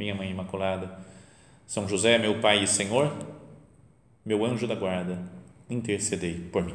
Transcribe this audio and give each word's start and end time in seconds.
minha 0.00 0.14
Mãe 0.14 0.30
Imaculada, 0.30 0.98
São 1.66 1.86
José, 1.86 2.16
meu 2.16 2.40
Pai 2.40 2.64
e 2.64 2.66
Senhor, 2.66 3.14
meu 4.24 4.46
anjo 4.46 4.66
da 4.66 4.74
guarda, 4.74 5.18
intercedei 5.68 6.40
por 6.50 6.64
mim. 6.64 6.74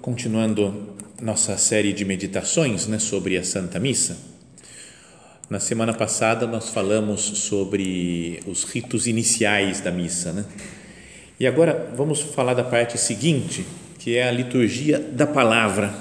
Continuando 0.00 0.96
nossa 1.20 1.58
série 1.58 1.92
de 1.92 2.04
meditações 2.06 2.86
né, 2.86 2.98
sobre 2.98 3.36
a 3.36 3.44
Santa 3.44 3.78
Missa, 3.78 4.33
na 5.50 5.60
semana 5.60 5.92
passada 5.92 6.46
nós 6.46 6.70
falamos 6.70 7.20
sobre 7.20 8.40
os 8.46 8.64
ritos 8.64 9.06
iniciais 9.06 9.80
da 9.80 9.90
missa, 9.90 10.32
né? 10.32 10.44
E 11.38 11.46
agora 11.46 11.92
vamos 11.96 12.20
falar 12.20 12.54
da 12.54 12.64
parte 12.64 12.96
seguinte, 12.96 13.66
que 13.98 14.16
é 14.16 14.28
a 14.28 14.30
liturgia 14.30 14.98
da 14.98 15.26
palavra. 15.26 15.92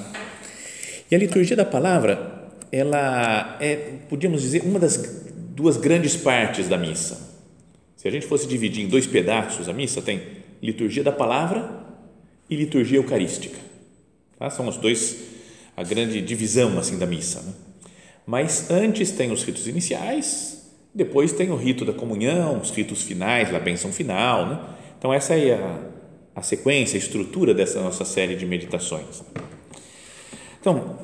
E 1.10 1.16
a 1.16 1.18
liturgia 1.18 1.56
da 1.56 1.66
palavra, 1.66 2.52
ela 2.72 3.58
é, 3.60 3.98
podíamos 4.10 4.42
dizer, 4.42 4.62
uma 4.64 4.80
das 4.80 5.24
duas 5.36 5.76
grandes 5.76 6.16
partes 6.16 6.70
da 6.70 6.78
missa. 6.78 7.34
Se 7.98 8.08
a 8.08 8.12
gente 8.12 8.26
fosse 8.26 8.48
dividir 8.48 8.86
em 8.86 8.88
dois 8.88 9.08
pedaços 9.08 9.68
a 9.68 9.74
missa, 9.74 10.02
tem 10.02 10.22
liturgia 10.62 11.04
da 11.04 11.12
palavra 11.12 11.84
e 12.50 12.56
liturgia 12.56 12.98
eucarística. 12.98 13.58
Tá? 14.38 14.50
São 14.50 14.68
os 14.68 14.78
dois 14.78 15.18
a 15.76 15.84
grande 15.84 16.22
divisão 16.22 16.78
assim 16.78 16.98
da 16.98 17.06
missa. 17.06 17.42
Né? 17.42 17.54
Mas 18.26 18.70
antes 18.72 19.12
tem 19.12 19.32
os 19.32 19.44
ritos 19.44 19.68
iniciais, 19.68 20.72
depois 20.94 21.34
tem 21.34 21.52
o 21.52 21.56
rito 21.56 21.84
da 21.84 21.94
comunhão, 21.94 22.60
os 22.60 22.70
ritos 22.70 23.02
finais, 23.04 23.54
a 23.54 23.60
bênção 23.60 23.92
final. 23.92 24.46
Né? 24.46 24.60
Então, 24.98 25.14
essa 25.14 25.34
é 25.34 25.56
a, 25.56 25.80
a 26.36 26.42
sequência, 26.42 26.96
a 26.96 27.00
estrutura 27.00 27.54
dessa 27.54 27.82
nossa 27.82 28.06
série 28.06 28.36
de 28.36 28.46
meditações. 28.46 29.24
Então, 30.62 30.98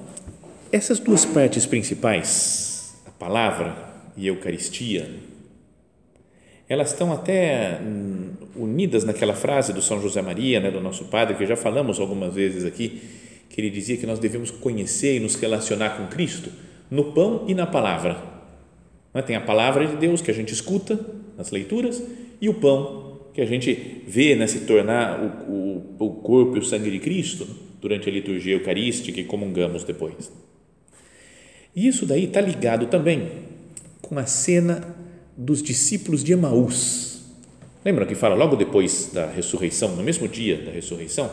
essas 0.72 1.00
duas 1.00 1.26
partes 1.26 1.66
principais, 1.66 2.95
a 3.06 3.11
palavra 3.11 3.76
e 4.16 4.26
a 4.26 4.30
Eucaristia, 4.30 5.09
elas 6.70 6.92
estão 6.92 7.11
até 7.11 7.80
hum, 7.81 8.31
unidas 8.56 9.04
naquela 9.04 9.33
frase 9.33 9.73
do 9.73 9.81
São 9.81 10.00
José 10.00 10.22
Maria, 10.22 10.59
né, 10.59 10.70
do 10.70 10.80
nosso 10.80 11.06
padre, 11.06 11.36
que 11.36 11.45
já 11.45 11.58
falamos 11.58 12.00
algumas 12.00 12.33
vezes 12.33 12.64
aqui, 12.64 13.02
que 13.50 13.59
ele 13.59 13.72
dizia 13.72 13.98
que 13.98 14.06
nós 14.06 14.20
devemos 14.20 14.52
conhecer 14.52 15.17
e 15.17 15.20
nos 15.20 15.33
relacionar 15.33 15.98
com 15.98 16.06
Cristo 16.08 16.52
no 16.90 17.12
pão 17.12 17.45
e 17.48 17.54
na 17.54 17.68
palavra. 17.68 18.18
Né? 19.14 19.22
Tem 19.22 19.36
a 19.36 19.42
palavra 19.42 19.86
de 19.86 19.95
Deus 19.95 20.22
que 20.22 20.32
a 20.32 20.34
gente 20.34 20.54
escuta 20.54 21.00
nas 21.38 21.52
leituras 21.52 22.02
e 22.42 22.50
o 22.50 22.54
pão 22.54 23.20
que 23.34 23.42
a 23.42 23.45
gente 23.45 24.04
vê 24.08 24.36
né, 24.36 24.48
se 24.48 24.61
tornar 24.61 25.20
o, 25.22 25.52
o, 25.52 26.05
o 26.05 26.10
corpo 26.16 26.58
e 26.58 26.60
o 26.60 26.64
sangue 26.64 26.92
de 26.92 27.00
Cristo 27.00 27.48
durante 27.82 28.10
a 28.10 28.11
liturgia 28.11 28.54
eucarística 28.54 29.20
e 29.20 29.23
comungamos 29.23 29.83
depois. 29.83 30.32
E 31.76 31.88
isso 31.88 32.05
daí 32.05 32.26
está 32.26 32.42
ligado 32.42 32.88
também 32.88 33.30
com 34.02 34.17
a 34.17 34.26
cena 34.26 34.95
dos 35.38 35.64
discípulos 35.64 36.23
de 36.23 36.33
Emaús. 36.33 37.23
Lembram 37.86 38.06
que 38.06 38.16
fala 38.16 38.36
logo 38.36 38.56
depois 38.56 39.11
da 39.14 39.27
ressurreição, 39.27 39.95
no 39.95 40.04
mesmo 40.04 40.27
dia 40.27 40.58
da 40.58 40.71
ressurreição, 40.71 41.32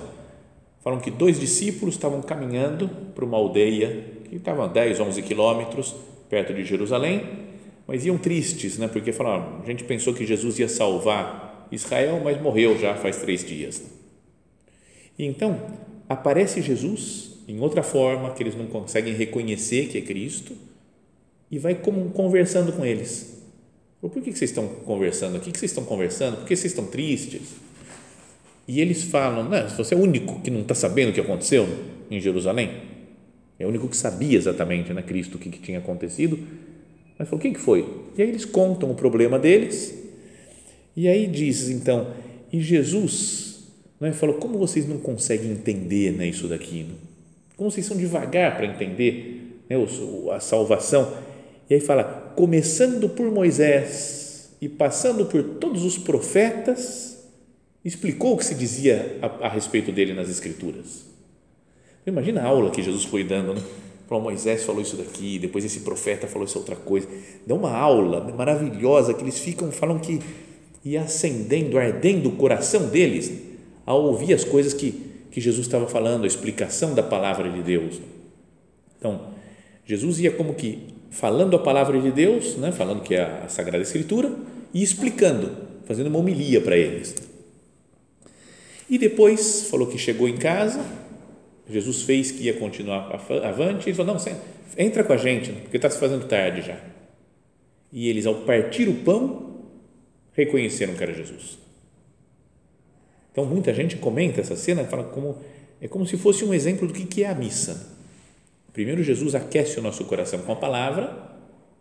falam 0.86 1.00
que 1.00 1.10
dois 1.10 1.40
discípulos 1.40 1.96
estavam 1.96 2.22
caminhando 2.22 2.88
para 3.12 3.24
uma 3.24 3.36
aldeia 3.36 4.04
que 4.30 4.36
estavam 4.36 4.66
a 4.66 4.68
10, 4.68 5.00
11 5.00 5.20
quilômetros 5.22 5.96
perto 6.30 6.54
de 6.54 6.64
Jerusalém, 6.64 7.24
mas 7.88 8.06
iam 8.06 8.16
tristes, 8.16 8.78
né? 8.78 8.86
porque 8.86 9.10
falaram, 9.12 9.62
a 9.64 9.66
gente 9.66 9.82
pensou 9.82 10.14
que 10.14 10.24
Jesus 10.24 10.60
ia 10.60 10.68
salvar 10.68 11.66
Israel, 11.72 12.20
mas 12.22 12.40
morreu 12.40 12.78
já 12.78 12.94
faz 12.94 13.16
três 13.16 13.44
dias. 13.44 13.82
E 15.18 15.24
então, 15.24 15.60
aparece 16.08 16.62
Jesus 16.62 17.32
em 17.48 17.58
outra 17.58 17.82
forma, 17.82 18.30
que 18.30 18.44
eles 18.44 18.54
não 18.54 18.66
conseguem 18.66 19.12
reconhecer 19.12 19.88
que 19.88 19.98
é 19.98 20.02
Cristo, 20.02 20.52
e 21.50 21.58
vai 21.58 21.74
como 21.74 22.10
conversando 22.10 22.72
com 22.72 22.86
eles. 22.86 23.42
Por 24.00 24.08
que 24.12 24.20
vocês 24.20 24.50
estão 24.50 24.68
conversando? 24.68 25.38
O 25.38 25.40
que 25.40 25.50
vocês 25.50 25.72
estão 25.72 25.84
conversando? 25.84 26.36
Por 26.36 26.46
que 26.46 26.54
vocês 26.54 26.70
estão 26.70 26.86
tristes? 26.86 27.56
E 28.68 28.80
eles 28.80 29.04
falam, 29.04 29.48
não, 29.48 29.68
você 29.68 29.94
é 29.94 29.96
o 29.96 30.00
único 30.00 30.40
que 30.40 30.50
não 30.50 30.62
está 30.62 30.74
sabendo 30.74 31.10
o 31.10 31.12
que 31.12 31.20
aconteceu 31.20 31.68
em 32.10 32.20
Jerusalém? 32.20 32.70
É 33.58 33.64
o 33.64 33.68
único 33.68 33.88
que 33.88 33.96
sabia 33.96 34.36
exatamente, 34.36 34.92
né, 34.92 35.02
Cristo, 35.02 35.36
o 35.36 35.38
que, 35.38 35.50
que 35.50 35.60
tinha 35.60 35.78
acontecido. 35.78 36.38
Mas 37.18 37.28
falou, 37.28 37.40
quem 37.40 37.52
que 37.52 37.60
foi? 37.60 37.86
E 38.16 38.22
aí 38.22 38.28
eles 38.28 38.44
contam 38.44 38.90
o 38.90 38.94
problema 38.94 39.38
deles. 39.38 39.96
E 40.96 41.08
aí 41.08 41.26
diz, 41.26 41.68
então, 41.68 42.08
e 42.52 42.60
Jesus 42.60 43.68
né, 44.00 44.12
falou, 44.12 44.36
como 44.36 44.58
vocês 44.58 44.86
não 44.86 44.98
conseguem 44.98 45.52
entender 45.52 46.12
né, 46.12 46.26
isso 46.26 46.48
daqui? 46.48 46.84
Né? 46.84 46.94
Como 47.56 47.70
vocês 47.70 47.86
são 47.86 47.96
devagar 47.96 48.56
para 48.56 48.66
entender 48.66 49.62
né, 49.68 49.76
a 50.32 50.40
salvação? 50.40 51.16
E 51.70 51.74
aí 51.74 51.80
fala, 51.80 52.04
começando 52.36 53.08
por 53.08 53.30
Moisés 53.30 54.50
e 54.60 54.68
passando 54.68 55.26
por 55.26 55.42
todos 55.42 55.84
os 55.84 55.96
profetas, 55.96 57.15
explicou 57.86 58.34
o 58.34 58.36
que 58.36 58.44
se 58.44 58.54
dizia 58.56 59.16
a, 59.22 59.46
a 59.46 59.48
respeito 59.48 59.92
dele 59.92 60.12
nas 60.12 60.28
Escrituras. 60.28 61.06
Imagina 62.04 62.42
a 62.42 62.46
aula 62.46 62.70
que 62.70 62.82
Jesus 62.82 63.04
foi 63.04 63.22
dando, 63.22 63.54
né? 63.54 63.62
Falou, 64.08 64.24
Moisés 64.24 64.64
falou 64.64 64.82
isso 64.82 64.96
daqui, 64.96 65.38
depois 65.38 65.64
esse 65.64 65.80
profeta 65.80 66.26
falou 66.26 66.46
isso 66.46 66.58
outra 66.58 66.74
coisa. 66.74 67.08
Deu 67.46 67.56
uma 67.56 67.72
aula 67.72 68.20
maravilhosa 68.32 69.14
que 69.14 69.22
eles 69.22 69.38
ficam, 69.38 69.70
falam 69.70 69.98
que 69.98 70.20
ia 70.84 71.02
acendendo, 71.02 71.78
ardendo 71.78 72.28
o 72.28 72.32
coração 72.32 72.88
deles 72.88 73.32
ao 73.84 74.02
ouvir 74.02 74.34
as 74.34 74.44
coisas 74.44 74.72
que, 74.74 74.92
que 75.30 75.40
Jesus 75.40 75.66
estava 75.66 75.86
falando, 75.86 76.24
a 76.24 76.26
explicação 76.26 76.94
da 76.94 77.02
palavra 77.02 77.50
de 77.50 77.62
Deus. 77.62 78.00
Então, 78.98 79.28
Jesus 79.84 80.18
ia 80.20 80.32
como 80.32 80.54
que 80.54 80.78
falando 81.10 81.56
a 81.56 81.60
palavra 81.60 82.00
de 82.00 82.10
Deus, 82.10 82.56
né? 82.56 82.72
falando 82.72 83.02
que 83.02 83.14
é 83.14 83.22
a 83.44 83.48
Sagrada 83.48 83.82
Escritura, 83.82 84.32
e 84.74 84.82
explicando, 84.82 85.52
fazendo 85.84 86.08
uma 86.08 86.18
homilia 86.18 86.60
para 86.60 86.76
eles. 86.76 87.14
E 88.88 88.98
depois 88.98 89.68
falou 89.68 89.86
que 89.86 89.98
chegou 89.98 90.28
em 90.28 90.36
casa 90.36 90.84
Jesus 91.68 92.02
fez 92.02 92.30
que 92.30 92.44
ia 92.44 92.54
continuar 92.54 93.12
avante, 93.44 93.88
ele 93.88 93.96
falou, 93.96 94.14
não, 94.14 94.24
entra 94.78 95.02
com 95.02 95.12
a 95.12 95.16
gente, 95.16 95.52
porque 95.52 95.76
está 95.76 95.90
se 95.90 95.98
fazendo 95.98 96.26
tarde 96.26 96.62
já. 96.62 96.80
E 97.92 98.08
eles, 98.08 98.26
ao 98.26 98.36
partir 98.42 98.88
o 98.88 98.94
pão, 98.94 99.64
reconheceram 100.32 100.94
que 100.94 101.02
era 101.02 101.12
Jesus. 101.12 101.58
Então, 103.32 103.44
muita 103.44 103.74
gente 103.74 103.96
comenta 103.96 104.40
essa 104.40 104.54
cena, 104.54 104.84
fala 104.84 105.04
como, 105.04 105.38
é 105.80 105.88
como 105.88 106.06
se 106.06 106.16
fosse 106.16 106.44
um 106.44 106.54
exemplo 106.54 106.86
do 106.86 106.94
que 106.94 107.24
é 107.24 107.28
a 107.28 107.34
missa. 107.34 107.94
Primeiro, 108.72 109.02
Jesus 109.02 109.34
aquece 109.34 109.78
o 109.78 109.82
nosso 109.82 110.04
coração 110.04 110.40
com 110.40 110.52
a 110.52 110.56
palavra 110.56 111.34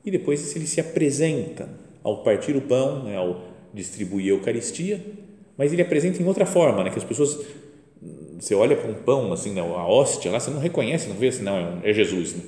e 0.04 0.10
depois 0.10 0.56
ele 0.56 0.66
se 0.66 0.80
apresenta 0.80 1.70
ao 2.04 2.24
partir 2.24 2.56
o 2.56 2.62
pão, 2.62 3.04
né, 3.04 3.18
ao 3.18 3.54
distribuir 3.74 4.34
a 4.34 4.38
Eucaristia, 4.38 5.04
mas 5.58 5.72
ele 5.72 5.82
apresenta 5.82 6.22
em 6.22 6.26
outra 6.26 6.46
forma, 6.46 6.84
né, 6.84 6.90
que 6.90 6.98
as 6.98 7.04
pessoas 7.04 7.40
você 8.40 8.54
olha 8.54 8.76
para 8.76 8.90
um 8.90 8.94
pão, 8.94 9.32
assim, 9.34 9.54
né, 9.54 9.62
a 9.62 9.88
hóstia 9.88 10.32
lá, 10.32 10.40
você 10.40 10.52
não 10.52 10.60
reconhece, 10.60 11.08
não 11.08 11.16
vê 11.16 11.30
assim, 11.30 11.44
não, 11.44 11.82
é 11.84 11.94
Jesus. 11.94 12.34
Né? 12.34 12.44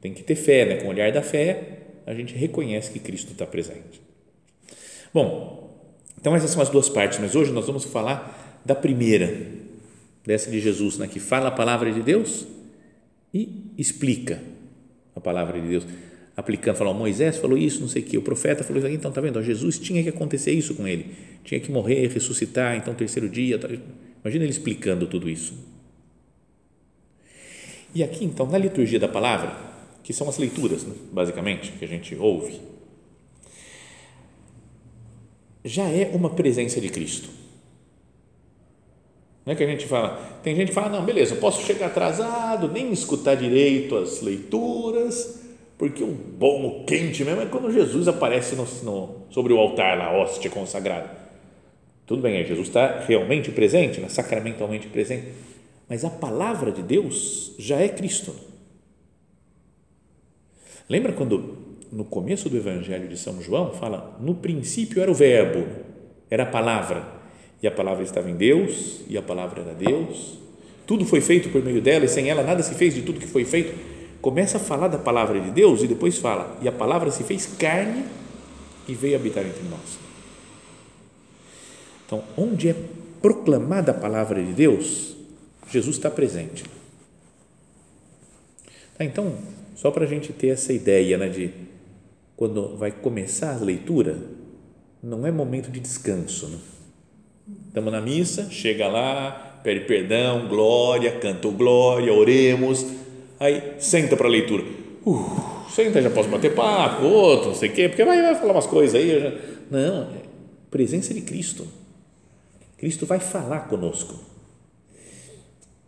Tem 0.00 0.12
que 0.12 0.22
ter 0.22 0.34
fé, 0.34 0.64
né? 0.64 0.76
com 0.76 0.86
o 0.86 0.90
olhar 0.90 1.12
da 1.12 1.22
fé, 1.22 1.78
a 2.06 2.14
gente 2.14 2.34
reconhece 2.34 2.90
que 2.90 2.98
Cristo 2.98 3.32
está 3.32 3.46
presente. 3.46 4.00
Bom, 5.12 5.70
então 6.20 6.34
essas 6.34 6.50
são 6.50 6.62
as 6.62 6.68
duas 6.68 6.88
partes, 6.88 7.18
mas 7.18 7.34
hoje 7.34 7.52
nós 7.52 7.66
vamos 7.66 7.84
falar 7.84 8.60
da 8.64 8.74
primeira, 8.74 9.32
dessa 10.24 10.50
de 10.50 10.60
Jesus, 10.60 10.98
né, 10.98 11.06
que 11.06 11.20
fala 11.20 11.48
a 11.48 11.52
palavra 11.52 11.92
de 11.92 12.02
Deus 12.02 12.46
e 13.32 13.72
explica 13.76 14.42
a 15.14 15.20
palavra 15.20 15.60
de 15.60 15.68
Deus, 15.68 15.86
aplicando, 16.38 16.76
falou, 16.76 16.94
Moisés 16.94 17.36
falou 17.36 17.58
isso, 17.58 17.80
não 17.80 17.88
sei 17.88 18.00
o 18.00 18.04
que, 18.04 18.16
o 18.16 18.22
profeta 18.22 18.62
falou 18.62 18.78
isso 18.78 18.86
aqui, 18.86 18.94
então 18.94 19.10
tá 19.10 19.20
vendo, 19.20 19.42
Jesus 19.42 19.76
tinha 19.76 20.00
que 20.04 20.08
acontecer 20.08 20.52
isso 20.52 20.72
com 20.76 20.86
ele, 20.86 21.16
tinha 21.42 21.58
que 21.58 21.68
morrer, 21.68 22.06
ressuscitar, 22.06 22.76
então 22.76 22.94
terceiro 22.94 23.28
dia, 23.28 23.58
tá, 23.58 23.68
Imagina 24.22 24.44
ele 24.44 24.52
explicando 24.52 25.08
tudo 25.08 25.28
isso. 25.28 25.54
E 27.92 28.04
aqui, 28.04 28.24
então, 28.24 28.46
na 28.46 28.56
liturgia 28.56 29.00
da 29.00 29.08
palavra, 29.08 29.56
que 30.04 30.12
são 30.12 30.28
as 30.28 30.38
leituras, 30.38 30.84
né, 30.84 30.94
basicamente, 31.10 31.72
que 31.72 31.84
a 31.84 31.88
gente 31.88 32.14
ouve, 32.14 32.60
já 35.64 35.88
é 35.88 36.08
uma 36.14 36.30
presença 36.30 36.80
de 36.80 36.88
Cristo. 36.88 37.28
Não 39.44 39.54
é 39.54 39.56
que 39.56 39.64
a 39.64 39.66
gente 39.66 39.86
fala, 39.86 40.40
tem 40.42 40.54
gente 40.54 40.68
que 40.68 40.74
fala, 40.74 40.88
não, 40.88 41.04
beleza, 41.04 41.34
eu 41.34 41.40
posso 41.40 41.66
chegar 41.66 41.86
atrasado, 41.86 42.70
nem 42.70 42.92
escutar 42.92 43.34
direito 43.34 43.96
as 43.96 44.20
leituras, 44.20 45.47
porque 45.78 46.02
o 46.02 46.08
bom, 46.08 46.66
o 46.66 46.84
quente 46.84 47.24
mesmo 47.24 47.40
é 47.40 47.46
quando 47.46 47.72
Jesus 47.72 48.08
aparece 48.08 48.56
no, 48.56 48.66
no, 48.82 49.26
sobre 49.30 49.52
o 49.52 49.58
altar 49.58 49.96
lá, 49.96 50.12
hóstia 50.12 50.50
consagrada. 50.50 51.16
Tudo 52.04 52.20
bem, 52.20 52.44
Jesus 52.44 52.68
está 52.68 53.00
realmente 53.06 53.50
presente, 53.50 54.00
né, 54.00 54.08
sacramentalmente 54.08 54.88
presente, 54.88 55.28
mas 55.88 56.04
a 56.04 56.10
palavra 56.10 56.72
de 56.72 56.82
Deus 56.82 57.54
já 57.58 57.78
é 57.78 57.88
Cristo. 57.88 58.34
Lembra 60.88 61.12
quando 61.12 61.56
no 61.92 62.04
começo 62.04 62.48
do 62.48 62.56
Evangelho 62.56 63.08
de 63.08 63.16
São 63.16 63.40
João 63.40 63.72
fala, 63.72 64.18
no 64.20 64.34
princípio 64.34 65.00
era 65.00 65.10
o 65.10 65.14
Verbo, 65.14 65.66
era 66.28 66.42
a 66.42 66.46
palavra 66.46 67.18
e 67.62 67.66
a 67.66 67.70
palavra 67.70 68.04
estava 68.04 68.30
em 68.30 68.36
Deus, 68.36 69.00
e 69.08 69.18
a 69.18 69.22
palavra 69.22 69.62
era 69.62 69.74
Deus. 69.74 70.38
Tudo 70.86 71.04
foi 71.04 71.20
feito 71.20 71.48
por 71.48 71.62
meio 71.62 71.82
dela, 71.82 72.04
e 72.04 72.08
sem 72.08 72.30
ela 72.30 72.42
nada 72.42 72.62
se 72.62 72.74
fez 72.74 72.94
de 72.94 73.02
tudo 73.02 73.20
que 73.20 73.26
foi 73.26 73.44
feito. 73.44 73.97
Começa 74.20 74.56
a 74.56 74.60
falar 74.60 74.88
da 74.88 74.98
palavra 74.98 75.40
de 75.40 75.50
Deus 75.50 75.82
e 75.82 75.86
depois 75.86 76.18
fala: 76.18 76.58
e 76.60 76.68
a 76.68 76.72
palavra 76.72 77.10
se 77.10 77.22
fez 77.22 77.46
carne 77.46 78.04
e 78.86 78.94
veio 78.94 79.16
habitar 79.16 79.44
entre 79.46 79.62
nós. 79.68 79.98
Então, 82.06 82.24
onde 82.36 82.68
é 82.68 82.74
proclamada 83.20 83.92
a 83.92 83.94
palavra 83.94 84.42
de 84.42 84.52
Deus, 84.52 85.14
Jesus 85.70 85.96
está 85.96 86.10
presente. 86.10 86.64
Tá, 88.96 89.04
então, 89.04 89.36
só 89.76 89.90
para 89.90 90.04
a 90.04 90.08
gente 90.08 90.32
ter 90.32 90.48
essa 90.48 90.72
ideia 90.72 91.18
né, 91.18 91.28
de 91.28 91.50
quando 92.36 92.76
vai 92.76 92.90
começar 92.90 93.54
a 93.54 93.58
leitura, 93.64 94.18
não 95.02 95.26
é 95.26 95.30
momento 95.30 95.70
de 95.70 95.78
descanso. 95.78 96.48
Né? 96.48 96.58
Estamos 97.68 97.92
na 97.92 98.00
missa, 98.00 98.50
chega 98.50 98.88
lá, 98.88 99.60
pede 99.62 99.84
perdão, 99.84 100.48
glória, 100.48 101.18
canta 101.20 101.48
glória, 101.48 102.12
oremos, 102.12 102.86
aí 103.38 103.74
senta 103.78 104.16
para 104.16 104.26
a 104.26 104.30
leitura. 104.30 104.64
Uh, 105.06 105.70
senta, 105.70 106.02
já 106.02 106.10
posso 106.10 106.28
bater 106.28 106.54
papo, 106.54 107.04
outro, 107.04 107.48
não 107.48 107.54
sei 107.54 107.70
o 107.70 107.72
quê, 107.72 107.88
porque 107.88 108.04
vai, 108.04 108.20
vai 108.20 108.34
falar 108.34 108.52
umas 108.52 108.66
coisas 108.66 108.94
aí. 108.94 109.20
Já... 109.20 109.32
Não, 109.70 110.02
é 110.14 110.22
presença 110.70 111.14
de 111.14 111.22
Cristo. 111.22 111.66
Cristo 112.76 113.06
vai 113.06 113.20
falar 113.20 113.60
conosco. 113.68 114.18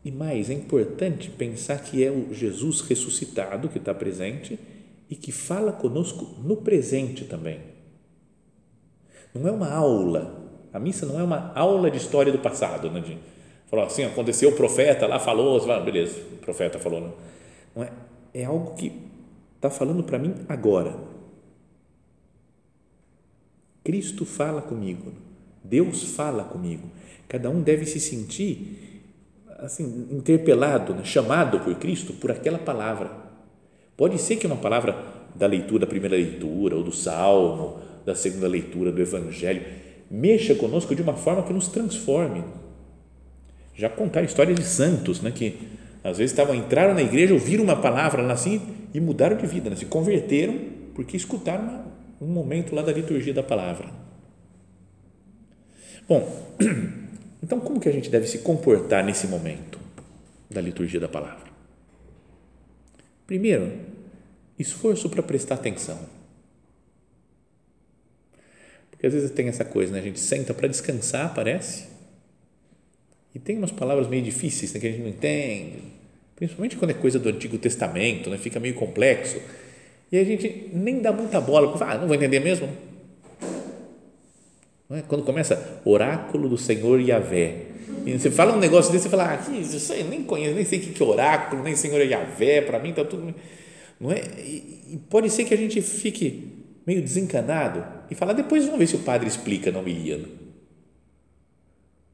E 0.05 0.11
mais, 0.11 0.49
é 0.49 0.55
importante 0.55 1.29
pensar 1.31 1.79
que 1.82 2.02
é 2.02 2.11
o 2.11 2.32
Jesus 2.32 2.81
ressuscitado 2.81 3.69
que 3.69 3.79
está 3.79 3.93
presente 3.93 4.58
e 5.11 5.14
que 5.14 5.31
fala 5.31 5.73
conosco 5.73 6.37
no 6.43 6.56
presente 6.56 7.25
também. 7.25 7.61
Não 9.35 9.46
é 9.46 9.53
uma 9.53 9.70
aula 9.70 10.50
a 10.73 10.79
missa 10.79 11.05
não 11.05 11.19
é 11.19 11.23
uma 11.23 11.53
aula 11.55 11.91
de 11.91 11.96
história 11.96 12.32
do 12.32 12.38
passado, 12.38 12.91
né? 12.91 13.00
De, 13.00 13.19
falou 13.67 13.85
assim, 13.85 14.05
aconteceu, 14.05 14.50
o 14.50 14.56
profeta 14.56 15.06
lá 15.06 15.19
falou, 15.19 15.58
você 15.58 15.67
fala, 15.67 15.85
beleza, 15.85 16.20
o 16.32 16.37
profeta 16.37 16.79
falou, 16.79 17.00
não, 17.00 17.08
não 17.08 17.14
é, 17.76 17.90
é 18.34 18.44
algo 18.44 18.75
que 18.75 18.93
está 19.56 19.70
falando 19.70 20.02
para 20.02 20.19
mim 20.19 20.34
agora. 20.49 20.96
Cristo 23.82 24.25
fala 24.25 24.61
comigo, 24.62 25.12
Deus 25.62 26.05
fala 26.05 26.44
comigo. 26.44 26.88
Cada 27.28 27.49
um 27.49 27.62
deve 27.62 27.87
se 27.87 28.00
sentir 28.00 29.02
assim 29.58 30.08
interpelado, 30.11 30.94
né? 30.94 31.05
chamado 31.05 31.61
por 31.61 31.75
Cristo 31.76 32.12
por 32.14 32.31
aquela 32.31 32.58
palavra. 32.58 33.11
Pode 33.96 34.19
ser 34.19 34.37
que 34.37 34.46
uma 34.46 34.56
palavra 34.56 34.96
da 35.34 35.46
leitura, 35.46 35.81
da 35.81 35.87
primeira 35.87 36.17
leitura, 36.17 36.76
ou 36.76 36.82
do 36.82 36.93
salmo, 36.93 37.78
da 38.05 38.14
segunda 38.14 38.49
leitura 38.49 38.90
do 38.90 39.00
evangelho, 39.00 39.62
mexa 40.11 40.55
conosco 40.55 40.94
de 40.94 41.02
uma 41.02 41.14
forma 41.14 41.43
que 41.43 41.52
nos 41.52 41.69
transforme. 41.69 42.43
Já 43.75 43.88
contar 43.88 44.22
histórias 44.22 44.56
de 44.58 44.64
santos, 44.64 45.20
né, 45.20 45.31
que 45.31 45.56
às 46.02 46.19
vezes 46.19 46.32
estavam 46.32 46.55
entraram 46.55 46.94
na 46.94 47.02
igreja, 47.02 47.35
ouviram 47.35 47.64
uma 47.64 47.76
palavra 47.76 48.23
lá 48.23 48.35
assim 48.35 48.61
e 48.93 49.00
mudaram 49.00 49.37
de 49.37 49.47
vida, 49.47 49.70
né, 49.70 49.76
se 49.76 49.87
converteram 49.87 50.58
porque 50.94 51.17
escutaram 51.17 51.85
um 52.20 52.26
momento 52.26 52.75
lá 52.75 52.82
da 52.82 52.93
liturgia 52.93 53.32
da 53.32 53.43
palavra. 53.43 53.88
Bom, 56.08 56.29
então 57.43 57.61
como 57.61 57.81
que 57.81 57.88
a 57.88 57.93
gente 57.93 58.11
deve 58.11 58.26
se 58.26 58.38
comportar 58.38 59.05
nesse 59.05 59.26
momento 59.26 59.79
da 60.50 60.61
liturgia 60.61 61.00
da 61.00 61.08
palavra? 61.08 61.50
Primeiro, 63.26 63.73
esforço 64.58 65.08
para 65.08 65.23
prestar 65.23 65.55
atenção 65.55 65.99
porque 69.00 69.06
às 69.06 69.14
vezes 69.14 69.31
tem 69.31 69.49
essa 69.49 69.64
coisa, 69.64 69.94
né? 69.94 69.99
a 69.99 70.03
gente 70.03 70.20
senta 70.20 70.53
para 70.53 70.69
descansar, 70.69 71.32
parece, 71.32 71.87
e 73.35 73.38
tem 73.38 73.56
umas 73.56 73.71
palavras 73.71 74.09
meio 74.09 74.23
difíceis 74.23 74.73
né, 74.73 74.81
que 74.81 74.87
a 74.87 74.91
gente 74.91 75.03
não 75.03 75.09
entende, 75.09 75.79
principalmente 76.35 76.77
quando 76.77 76.91
é 76.91 76.94
coisa 76.94 77.19
do 77.19 77.29
Antigo 77.29 77.59
Testamento, 77.59 78.29
né? 78.31 78.38
fica 78.38 78.59
meio 78.59 78.75
complexo, 78.75 79.41
e 80.11 80.19
a 80.19 80.25
gente 80.25 80.71
nem 80.73 81.00
dá 81.00 81.12
muita 81.12 81.41
bola, 81.41 81.69
porque 81.69 81.85
ah, 81.85 81.97
não 81.97 82.09
vou 82.09 82.17
entender 82.17 82.41
mesmo. 82.41 82.69
É? 84.91 85.03
Quando 85.06 85.23
começa 85.23 85.81
oráculo 85.85 86.49
do 86.49 86.59
Senhor 86.59 87.00
Yahvé, 87.00 87.67
e 88.05 88.19
você 88.19 88.31
fala 88.31 88.56
um 88.56 88.59
negócio 88.59 88.91
desse, 88.91 89.05
você 89.05 89.11
fala, 89.11 89.35
ah, 89.35 89.37
que 89.37 89.53
isso 89.53 89.93
aí, 89.93 90.03
nem 90.03 90.25
conheço, 90.25 90.55
nem 90.55 90.65
sei 90.65 90.81
o 90.81 90.82
que 90.82 91.00
é 91.00 91.06
oráculo, 91.06 91.62
nem 91.62 91.77
Senhor 91.77 92.00
Yahvé, 92.00 92.62
para 92.62 92.79
mim 92.81 92.91
está 92.91 93.05
tudo. 93.05 93.32
Não 94.00 94.11
é? 94.11 94.23
E, 94.38 94.94
e 94.94 95.00
pode 95.09 95.31
ser 95.31 95.44
que 95.44 95.55
a 95.55 95.56
gente 95.56 95.81
fique 95.81 96.49
meio 96.87 97.03
desencanado 97.03 97.85
e 98.11 98.15
falar, 98.15 98.32
depois 98.32 98.65
vamos 98.65 98.81
ver 98.81 98.87
se 98.88 98.97
o 98.97 99.00
padre 99.00 99.29
explica, 99.29 99.71
não 99.71 99.82
me 99.82 99.93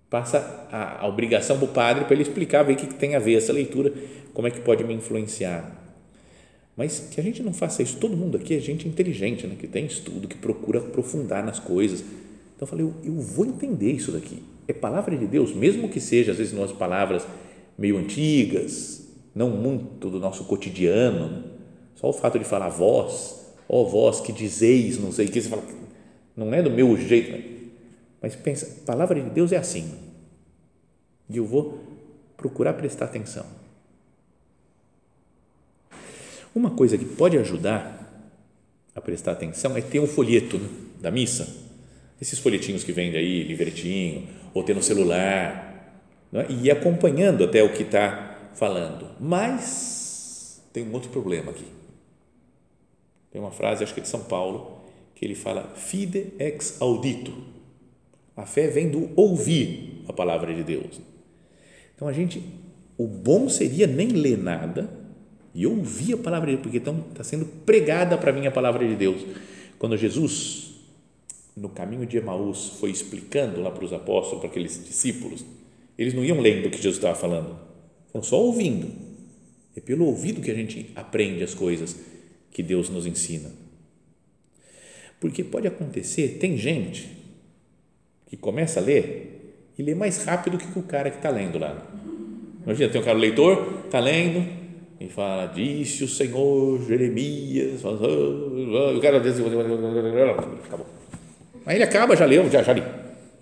Passa 0.09 0.69
a, 0.71 1.05
a 1.05 1.09
obrigação 1.09 1.57
para 1.59 1.65
o 1.65 1.69
padre 1.69 2.05
para 2.05 2.15
ele 2.15 2.23
explicar, 2.23 2.63
ver 2.63 2.75
o 2.75 2.77
que, 2.77 2.87
que 2.87 2.95
tem 2.95 3.17
a 3.17 3.19
ver 3.19 3.35
essa 3.35 3.53
leitura, 3.53 3.93
como 4.33 4.47
é 4.47 4.51
que 4.51 4.61
pode 4.61 4.85
me 4.85 4.95
influenciar. 4.95 5.85
Mas 6.77 7.09
que 7.11 7.21
a 7.21 7.23
gente 7.23 7.43
não 7.43 7.53
faça 7.53 7.83
isso. 7.83 7.97
Todo 7.97 8.17
mundo 8.17 8.37
aqui 8.37 8.55
é 8.55 8.61
gente 8.61 8.87
inteligente, 8.87 9.47
né? 9.47 9.57
que 9.59 9.67
tem 9.67 9.87
estudo, 9.87 10.29
que 10.29 10.37
procura 10.37 10.79
aprofundar 10.79 11.45
nas 11.45 11.59
coisas. 11.59 12.01
Então 12.01 12.63
eu 12.63 12.67
falei, 12.67 12.85
eu, 12.85 12.95
eu 13.03 13.15
vou 13.15 13.47
entender 13.47 13.93
isso 13.93 14.13
daqui. 14.13 14.43
É 14.69 14.73
palavra 14.73 15.17
de 15.17 15.27
Deus, 15.27 15.55
mesmo 15.55 15.89
que 15.89 16.01
seja, 16.01 16.33
às 16.33 16.39
vezes, 16.39 16.53
umas 16.53 16.73
palavras 16.73 17.27
meio 17.79 17.97
antigas, 17.97 19.09
não 19.35 19.51
muito 19.51 20.11
do 20.11 20.19
nosso 20.19 20.45
cotidiano. 20.45 21.31
Né? 21.31 21.43
Só 21.95 22.09
o 22.09 22.13
fato 22.13 22.39
de 22.39 22.45
falar 22.45 22.69
voz, 22.69 23.47
ó 23.69 23.85
vós 23.85 24.21
que 24.21 24.33
dizeis, 24.33 24.99
não 24.99 25.13
sei 25.13 25.27
o 25.27 25.31
que, 25.31 25.41
você 25.41 25.49
fala, 25.49 25.63
não 26.37 26.53
é 26.53 26.63
do 26.63 26.71
meu 26.71 26.97
jeito, 26.97 27.56
mas 28.21 28.35
pensa, 28.35 28.83
a 28.83 28.87
palavra 28.87 29.21
de 29.21 29.31
Deus 29.31 29.53
é 29.53 29.57
assim, 29.57 29.99
e 31.29 31.37
eu 31.37 31.47
vou 31.47 31.81
procurar 32.37 32.75
prestar 32.75 33.07
atenção. 33.07 33.47
Uma 36.55 36.71
coisa 36.71 36.97
que 36.97 37.05
pode 37.05 37.37
ajudar 37.37 38.03
a 38.95 39.01
prestar 39.01 39.33
atenção 39.33 39.77
é 39.77 39.81
ter 39.81 40.01
um 40.01 40.07
folheto 40.07 40.59
né, 40.59 40.69
da 41.01 41.11
missa, 41.11 41.47
esses 42.21 42.39
folhetinhos 42.39 42.83
que 42.83 42.93
vendem 42.93 43.21
aí, 43.21 43.43
livretinho, 43.43 44.27
ou 44.55 44.63
ter 44.63 44.75
no 44.75 44.83
celular, 44.83 45.95
é? 46.33 46.47
e 46.49 46.67
ir 46.67 46.71
acompanhando 46.71 47.45
até 47.45 47.63
o 47.63 47.73
que 47.73 47.83
está 47.83 48.51
falando. 48.55 49.11
Mas 49.21 50.63
tem 50.73 50.83
um 50.83 50.93
outro 50.93 51.11
problema 51.11 51.51
aqui 51.51 51.77
tem 53.37 53.43
uma 53.43 53.51
frase, 53.51 53.85
acho 53.85 53.93
que 53.93 54.01
é 54.01 54.03
de 54.03 54.09
São 54.09 54.25
Paulo, 54.25 54.81
que 55.15 55.23
ele 55.23 55.35
fala: 55.35 55.71
Fide 55.77 56.33
ex 56.39 56.81
audito. 56.81 57.35
A 58.37 58.45
fé 58.45 58.69
vem 58.69 58.91
do 58.91 59.11
ouvir 59.17 60.03
a 60.07 60.13
palavra 60.13 60.55
de 60.55 60.63
Deus. 60.63 61.01
Então 61.95 62.07
a 62.07 62.13
gente, 62.13 62.43
o 62.99 63.07
bom 63.07 63.49
seria 63.49 63.87
nem 63.87 64.09
ler 64.09 64.37
nada 64.37 64.91
e 65.55 65.67
ouvir 65.67 66.15
a 66.15 66.19
palavra 66.19 66.49
de 66.49 66.53
Deus, 66.53 66.63
porque 66.63 66.77
então 66.77 67.03
está 67.11 67.25
sendo 67.25 67.47
pregada 67.65 68.19
para 68.19 68.33
mim 68.33 68.47
a 68.47 68.51
palavra 68.51 68.87
de 68.87 68.95
Deus. 68.95 69.25
Quando 69.79 69.97
Jesus, 69.97 70.75
no 71.57 71.71
caminho 71.71 72.05
de 72.05 72.19
Emaús, 72.19 72.75
foi 72.79 72.91
explicando 72.91 73.63
lá 73.63 73.71
para 73.71 73.85
os 73.85 73.93
apóstolos, 73.93 74.41
para 74.41 74.51
aqueles 74.51 74.85
discípulos, 74.85 75.43
eles 75.97 76.13
não 76.13 76.23
iam 76.23 76.39
lendo 76.39 76.67
o 76.67 76.71
que 76.71 76.77
Jesus 76.77 76.97
estava 76.97 77.15
falando, 77.15 77.59
foram 78.13 78.23
só 78.23 78.39
ouvindo. 78.39 78.91
É 79.75 79.81
pelo 79.81 80.05
ouvido 80.05 80.43
que 80.43 80.51
a 80.51 80.55
gente 80.55 80.91
aprende 80.95 81.43
as 81.43 81.55
coisas 81.55 81.97
que 82.51 82.63
Deus 82.63 82.91
nos 82.91 83.07
ensina. 83.07 83.51
Porque 85.19 85.43
pode 85.43 85.67
acontecer, 85.67 86.37
tem 86.39 86.59
gente 86.59 87.16
que 88.27 88.37
começa 88.37 88.81
a 88.81 88.83
ler 88.83 89.37
e 89.79 89.83
lê 89.83 89.95
mais 89.95 90.25
rápido 90.25 90.59
que 90.59 90.79
o 90.79 90.83
cara 90.83 91.11
que 91.11 91.17
está 91.17 91.31
lendo 91.31 91.59
lá. 91.59 91.77
Imagina, 92.65 92.91
tem 92.91 93.01
um 93.01 93.05
cara, 93.05 93.17
leitor, 93.17 93.83
está 93.85 94.01
lendo 94.01 94.45
e 94.99 95.09
fala, 95.09 95.47
disse 95.47 96.03
o 96.05 96.09
Senhor 96.09 96.83
Jeremias, 96.83 97.85
o 97.85 99.01
cara 99.01 99.21
diz, 99.21 99.39
acabou. 99.39 100.87
Aí 101.65 101.77
ele 101.77 101.85
acaba, 101.85 102.17
já 102.17 102.25
leu, 102.25 102.51
já, 102.51 102.63
já 102.63 102.73
li. 102.73 102.83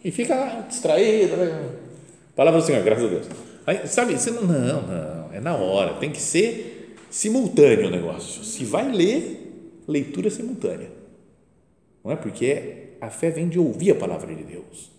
E 0.05 0.11
fica 0.11 0.67
distraído. 0.69 1.37
Né? 1.37 1.71
Palavra 2.37 2.61
do 2.61 2.67
Senhor, 2.67 2.83
graças 2.83 3.05
a 3.05 3.09
Deus. 3.09 3.27
Aí, 3.67 3.87
sabe, 3.87 4.19
você 4.19 4.31
não, 4.31 4.43
não, 4.43 4.83
não, 4.83 5.33
é 5.33 5.41
na 5.41 5.55
hora, 5.57 5.95
tem 5.95 6.11
que 6.11 6.21
ser 6.21 6.97
simultâneo 7.09 7.89
o 7.89 7.91
negócio. 7.91 8.45
Se 8.45 8.65
vai 8.65 8.91
ler, 8.91 9.81
leitura 9.89 10.29
simultânea. 10.29 10.91
Não 12.05 12.13
é? 12.13 12.17
Porque 12.17 12.84
a 13.05 13.11
fé 13.11 13.31
vem 13.31 13.49
de 13.49 13.59
ouvir 13.59 13.93
a 13.93 13.95
palavra 13.95 14.35
de 14.35 14.43
Deus. 14.43 14.91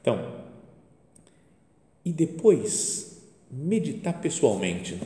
Então, 0.00 0.40
e 2.04 2.12
depois 2.12 3.20
meditar 3.50 4.20
pessoalmente. 4.20 4.98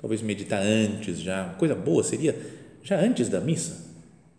Talvez 0.00 0.22
meditar 0.22 0.60
antes 0.62 1.20
já. 1.20 1.54
Coisa 1.58 1.74
boa 1.74 2.02
seria 2.02 2.36
já 2.82 2.98
antes 2.98 3.28
da 3.28 3.40
missa. 3.40 3.86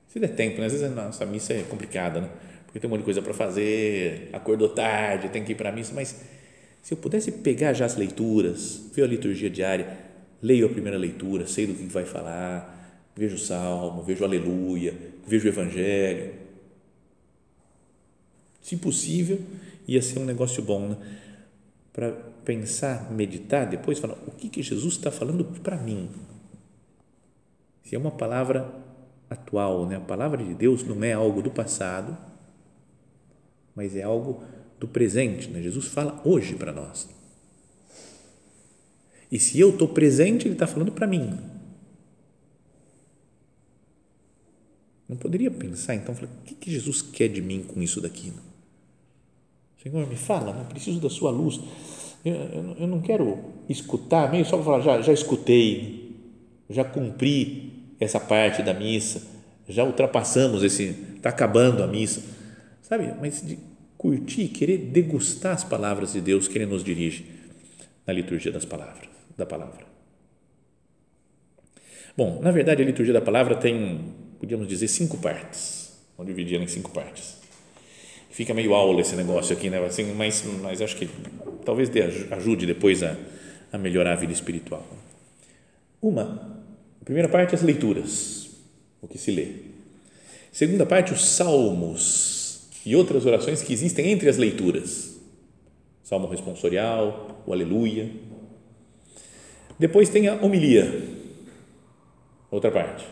Se 0.08 0.20
der 0.20 0.36
tempo, 0.36 0.60
né? 0.60 0.66
às 0.66 0.74
vezes 0.74 0.88
a 0.88 0.90
nossa 0.90 1.26
missa 1.26 1.54
é 1.54 1.62
complicada, 1.64 2.22
né? 2.22 2.30
porque 2.66 2.80
tem 2.80 2.88
um 2.88 2.92
monte 2.92 3.02
de 3.02 3.06
coisa 3.06 3.22
para 3.22 3.34
fazer, 3.34 4.30
acordou 4.34 4.70
tarde, 4.70 5.30
tem 5.30 5.44
que 5.44 5.52
ir 5.52 5.56
para 5.56 5.70
a 5.70 5.72
missa, 5.72 5.94
mas 5.94 6.16
se 6.82 6.94
eu 6.94 6.98
pudesse 6.98 7.32
pegar 7.32 7.74
já 7.74 7.86
as 7.86 7.96
leituras, 7.96 8.82
ver 8.94 9.04
a 9.04 9.08
liturgia 9.08 9.50
diária, 9.50 9.98
leio 10.42 10.66
a 10.66 10.70
primeira 10.70 10.98
leitura, 10.98 11.46
sei 11.46 11.68
do 11.68 11.74
que 11.74 11.84
vai 11.86 12.06
falar, 12.06 13.02
vejo 13.16 13.36
o 13.36 13.40
salmo, 13.40 14.02
vejo 14.02 14.24
aleluia, 14.24 14.94
vejo 15.26 15.46
o 15.46 15.50
evangelho. 15.50 16.34
Se 18.62 18.78
possível, 18.78 19.40
ia 19.88 20.02
ser 20.02 20.20
um 20.20 20.26
negócio 20.26 20.62
bom, 20.62 20.90
né? 20.90 20.98
Para 21.92 22.12
pensar, 22.46 23.12
meditar, 23.12 23.68
depois 23.68 24.00
falar 24.00 24.18
o 24.28 24.32
que, 24.32 24.50
que 24.50 24.62
Jesus 24.62 24.94
está 24.94 25.12
falando 25.12 25.44
para 25.62 25.78
mim. 25.78 26.10
Se 27.84 27.96
é 27.96 27.98
uma 27.98 28.12
palavra 28.12 28.72
atual, 29.30 29.88
né? 29.88 29.96
A 29.96 30.02
palavra 30.02 30.44
de 30.44 30.54
Deus 30.54 30.84
não 30.84 31.04
é 31.04 31.14
algo 31.14 31.42
do 31.42 31.52
passado, 31.52 32.18
mas 33.76 33.96
é 33.96 34.04
algo 34.04 34.44
do 34.80 34.88
presente. 34.88 35.50
Né? 35.50 35.62
Jesus 35.62 35.88
fala 35.88 36.22
hoje 36.24 36.56
para 36.56 36.72
nós. 36.72 37.08
E 39.32 39.40
se 39.40 39.60
eu 39.60 39.70
estou 39.70 39.88
presente, 39.88 40.48
Ele 40.48 40.56
está 40.56 40.66
falando 40.66 40.92
para 40.92 41.06
mim. 41.06 41.38
Não 45.10 45.18
poderia 45.18 45.50
pensar, 45.50 45.96
então, 45.96 46.14
o 46.14 46.44
que, 46.46 46.54
que 46.54 46.72
Jesus 46.72 47.02
quer 47.02 47.28
de 47.30 47.42
mim 47.42 47.64
com 47.64 47.82
isso 47.82 48.00
daqui? 48.00 48.32
Senhor, 49.82 50.08
me 50.08 50.16
fala, 50.16 50.56
eu 50.56 50.66
preciso 50.66 51.00
da 51.00 51.10
sua 51.10 51.32
luz. 51.32 51.60
Eu, 52.24 52.36
eu, 52.36 52.76
eu 52.82 52.88
não 52.88 53.02
quero 53.02 53.40
escutar, 53.68 54.30
meio 54.30 54.46
só 54.46 54.56
para 54.58 54.66
falar, 54.66 54.82
já, 54.82 55.02
já 55.02 55.14
escutei, 55.14 56.16
já 56.70 56.84
cumpri 56.84 57.96
essa 58.00 58.20
parte 58.20 58.62
da 58.62 58.74
missa, 58.74 59.24
já 59.68 59.84
ultrapassamos 59.84 60.64
esse, 60.64 60.96
está 61.16 61.30
acabando 61.30 61.82
a 61.82 61.88
missa, 61.88 62.22
sabe? 62.82 63.14
Mas 63.20 63.42
de 63.42 63.58
curtir, 63.98 64.50
querer 64.50 64.78
degustar 64.78 65.54
as 65.54 65.64
palavras 65.64 66.14
de 66.14 66.22
Deus 66.22 66.48
que 66.48 66.58
Ele 66.58 66.66
nos 66.66 66.84
dirige 66.84 67.26
na 68.06 68.14
liturgia 68.14 68.52
das 68.52 68.66
palavras, 68.66 69.10
da 69.38 69.46
palavra. 69.46 69.86
Bom, 72.16 72.40
na 72.42 72.52
verdade 72.52 72.82
a 72.82 72.86
liturgia 72.86 73.14
da 73.14 73.22
palavra 73.22 73.56
tem, 73.56 74.14
podíamos 74.40 74.68
dizer, 74.68 74.88
cinco 74.88 75.18
partes. 75.18 75.92
Vamos 76.18 76.34
dividir 76.34 76.56
ela 76.56 76.64
em 76.64 76.68
cinco 76.68 76.92
partes. 76.92 77.38
Fica 78.30 78.54
meio 78.54 78.74
aula 78.74 79.02
esse 79.02 79.16
negócio 79.16 79.56
aqui, 79.56 79.70
né? 79.70 79.84
Assim, 79.86 80.14
mas, 80.14 80.44
mas 80.62 80.82
acho 80.82 80.96
que 80.96 81.10
talvez 81.66 81.90
ajude 82.32 82.66
depois 82.66 83.04
a, 83.04 83.16
a 83.72 83.78
melhorar 83.78 84.14
a 84.14 84.16
vida 84.16 84.32
espiritual. 84.32 84.86
Uma, 86.02 86.64
a 87.02 87.06
primeira 87.06 87.28
parte, 87.28 87.54
as 87.54 87.62
leituras, 87.62 88.50
o 89.02 89.08
que 89.08 89.18
se 89.18 89.32
lê. 89.32 89.48
Segunda 90.52 90.86
parte, 90.86 91.14
os 91.14 91.26
salmos 91.26 92.70
e 92.86 92.96
outras 92.96 93.26
orações 93.26 93.62
que 93.62 93.74
existem 93.74 94.10
entre 94.10 94.30
as 94.30 94.38
leituras. 94.38 95.20
Salmo 96.04 96.28
responsorial, 96.28 97.44
o 97.46 97.54
Aleluia. 97.54 98.10
Depois 99.78 100.10
tem 100.10 100.28
a 100.28 100.36
homilia, 100.36 101.04
outra 102.50 102.72
parte. 102.72 103.06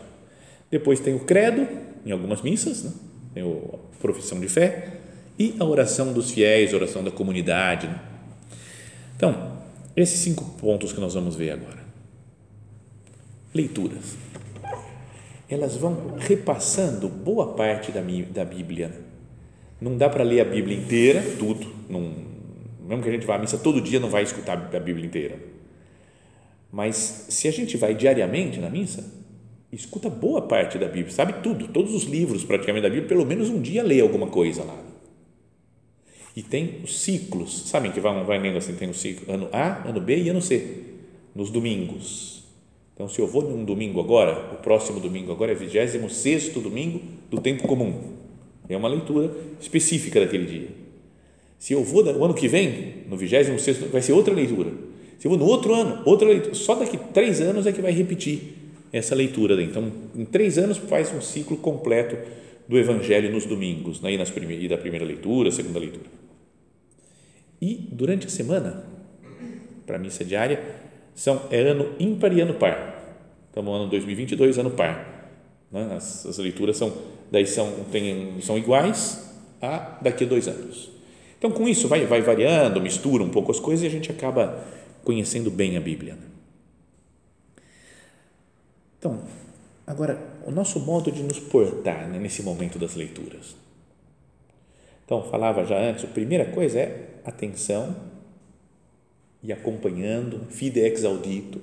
Depois 0.70 1.00
tem 1.00 1.14
o 1.14 1.20
credo, 1.20 1.66
em 2.04 2.12
algumas 2.12 2.42
missas, 2.42 2.84
né? 2.84 2.92
tem 3.34 3.42
a 3.42 3.98
profissão 4.00 4.38
de 4.40 4.48
fé 4.48 4.98
e 5.38 5.54
a 5.58 5.64
oração 5.64 6.12
dos 6.12 6.30
fiéis, 6.30 6.72
a 6.72 6.76
oração 6.76 7.02
da 7.02 7.10
comunidade. 7.10 7.86
Né? 7.86 8.00
Então, 9.16 9.58
esses 9.96 10.20
cinco 10.20 10.44
pontos 10.60 10.92
que 10.92 11.00
nós 11.00 11.14
vamos 11.14 11.36
ver 11.36 11.50
agora. 11.50 11.78
Leituras. 13.54 14.16
Elas 15.48 15.76
vão 15.76 16.16
repassando 16.18 17.08
boa 17.08 17.54
parte 17.54 17.90
da, 17.90 18.02
da 18.30 18.44
Bíblia 18.44 18.88
né? 18.88 19.08
Não 19.80 19.96
dá 19.96 20.08
para 20.08 20.24
ler 20.24 20.40
a 20.40 20.44
Bíblia 20.44 20.76
inteira, 20.76 21.22
tudo. 21.38 21.66
Não, 21.88 22.12
mesmo 22.86 23.02
que 23.02 23.08
a 23.08 23.12
gente 23.12 23.26
vá 23.26 23.36
à 23.36 23.38
missa 23.38 23.56
todo 23.58 23.80
dia, 23.80 24.00
não 24.00 24.10
vai 24.10 24.24
escutar 24.24 24.74
a 24.74 24.80
Bíblia 24.80 25.06
inteira. 25.06 25.36
Mas 26.72 27.26
se 27.28 27.46
a 27.46 27.52
gente 27.52 27.76
vai 27.76 27.94
diariamente 27.94 28.58
na 28.58 28.68
missa, 28.68 29.04
escuta 29.72 30.08
boa 30.08 30.42
parte 30.42 30.78
da 30.78 30.86
Bíblia, 30.86 31.10
sabe 31.10 31.34
tudo, 31.42 31.68
todos 31.68 31.94
os 31.94 32.04
livros 32.04 32.44
praticamente 32.44 32.82
da 32.82 32.88
Bíblia, 32.88 33.08
pelo 33.08 33.26
menos 33.26 33.50
um 33.50 33.60
dia 33.60 33.82
lê 33.82 34.00
alguma 34.00 34.28
coisa 34.28 34.64
lá. 34.64 34.76
E 36.34 36.42
tem 36.42 36.80
os 36.84 37.00
ciclos, 37.00 37.68
sabem 37.68 37.90
que 37.90 38.00
vai, 38.00 38.24
vai 38.24 38.38
lendo 38.38 38.58
assim, 38.58 38.74
tem 38.74 38.88
o 38.88 38.94
ciclo 38.94 39.32
ano 39.32 39.48
A, 39.52 39.88
ano 39.88 40.00
B 40.00 40.16
e 40.16 40.28
ano 40.28 40.40
C, 40.40 40.84
nos 41.34 41.50
domingos. 41.50 42.44
Então, 42.94 43.08
se 43.08 43.20
eu 43.20 43.28
vou 43.28 43.42
num 43.42 43.64
domingo 43.64 44.00
agora, 44.00 44.54
o 44.54 44.56
próximo 44.56 44.98
domingo 44.98 45.30
agora 45.30 45.52
é 45.52 45.54
26 45.54 46.48
domingo 46.54 47.00
do 47.30 47.40
tempo 47.40 47.68
comum. 47.68 48.14
É 48.68 48.76
uma 48.76 48.88
leitura 48.88 49.32
específica 49.60 50.20
daquele 50.20 50.46
dia. 50.46 50.68
Se 51.58 51.72
eu 51.72 51.82
vou 51.84 52.04
no 52.04 52.24
ano 52.24 52.34
que 52.34 52.48
vem, 52.48 53.04
no 53.08 53.16
26 53.16 53.90
vai 53.90 54.02
ser 54.02 54.12
outra 54.12 54.34
leitura. 54.34 54.72
Se 55.18 55.26
eu 55.26 55.30
vou 55.30 55.38
no 55.38 55.46
outro 55.46 55.74
ano, 55.74 56.02
outra 56.04 56.26
leitura. 56.26 56.54
Só 56.54 56.74
daqui 56.74 56.98
três 57.12 57.40
anos 57.40 57.66
é 57.66 57.72
que 57.72 57.80
vai 57.80 57.92
repetir 57.92 58.57
essa 58.92 59.14
leitura. 59.14 59.60
Então, 59.62 59.92
em 60.14 60.24
três 60.24 60.58
anos 60.58 60.78
faz 60.78 61.12
um 61.12 61.20
ciclo 61.20 61.56
completo 61.56 62.16
do 62.66 62.78
Evangelho 62.78 63.30
nos 63.32 63.46
domingos, 63.46 64.00
né? 64.00 64.12
e, 64.12 64.18
nas 64.18 64.30
primeiras, 64.30 64.64
e 64.64 64.68
da 64.68 64.76
primeira 64.76 65.04
leitura, 65.04 65.50
segunda 65.50 65.78
leitura. 65.78 66.06
E 67.60 67.88
durante 67.90 68.26
a 68.26 68.30
semana, 68.30 68.84
para 69.86 69.96
a 69.96 69.98
missa 69.98 70.24
diária, 70.24 70.62
são, 71.14 71.42
é 71.50 71.60
ano 71.60 71.94
ímpar 71.98 72.32
e 72.32 72.40
ano 72.40 72.54
par. 72.54 72.96
Estamos 73.48 73.72
no 73.72 73.76
ano 73.82 73.90
2022, 73.90 74.58
ano 74.58 74.70
par. 74.70 75.30
Né? 75.72 75.94
As, 75.96 76.26
as 76.26 76.38
leituras 76.38 76.76
são 76.76 76.92
daí 77.30 77.46
são, 77.46 77.84
tem, 77.90 78.40
são 78.40 78.56
iguais 78.56 79.24
a 79.60 79.98
daqui 80.00 80.24
a 80.24 80.26
dois 80.26 80.48
anos. 80.48 80.90
Então, 81.38 81.50
com 81.50 81.68
isso, 81.68 81.86
vai, 81.86 82.04
vai 82.04 82.20
variando, 82.20 82.80
mistura 82.80 83.22
um 83.22 83.30
pouco 83.30 83.50
as 83.52 83.60
coisas 83.60 83.84
e 83.84 83.86
a 83.86 83.90
gente 83.90 84.10
acaba 84.10 84.64
conhecendo 85.04 85.50
bem 85.50 85.76
a 85.76 85.80
Bíblia. 85.80 86.14
Né? 86.14 86.26
Então, 88.98 89.20
agora, 89.86 90.18
o 90.44 90.50
nosso 90.50 90.80
modo 90.80 91.10
de 91.12 91.22
nos 91.22 91.38
portar 91.38 92.08
né, 92.08 92.18
nesse 92.18 92.42
momento 92.42 92.78
das 92.78 92.94
leituras. 92.94 93.54
Então, 95.04 95.22
falava 95.30 95.64
já 95.64 95.78
antes, 95.78 96.04
a 96.04 96.08
primeira 96.08 96.44
coisa 96.46 96.80
é 96.80 97.08
atenção 97.24 97.96
e 99.42 99.52
acompanhando, 99.52 100.46
fide 100.50 100.80
ex 100.80 101.04
audito, 101.04 101.60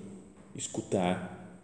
escutar. 0.55 1.59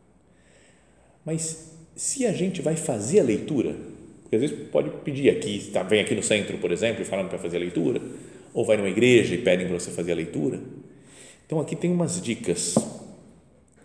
Mas 1.26 1.72
se 1.96 2.26
a 2.26 2.34
gente 2.34 2.62
vai 2.62 2.76
fazer 2.76 3.22
a 3.22 3.24
leitura, 3.24 3.76
porque 4.22 4.36
às 4.36 4.42
vezes 4.42 4.68
pode 4.70 4.90
pedir 5.04 5.30
aqui, 5.30 5.70
tá, 5.72 5.84
vem 5.84 6.02
aqui 6.02 6.16
no 6.16 6.24
centro, 6.24 6.58
por 6.58 6.72
exemplo, 6.72 7.04
falando 7.06 7.30
para 7.30 7.40
fazer 7.40 7.58
a 7.58 7.60
leitura, 7.60 8.02
ou 8.54 8.66
vai 8.66 8.78
numa 8.78 8.90
igreja 8.90 9.34
e 9.34 9.38
pedem 9.38 9.68
para 9.68 9.80
você 9.80 9.92
fazer 9.92 10.12
a 10.12 10.16
leitura. 10.16 10.60
Então 11.46 11.60
aqui 11.60 11.76
tem 11.76 11.92
umas 11.92 12.22
dicas, 12.22 12.76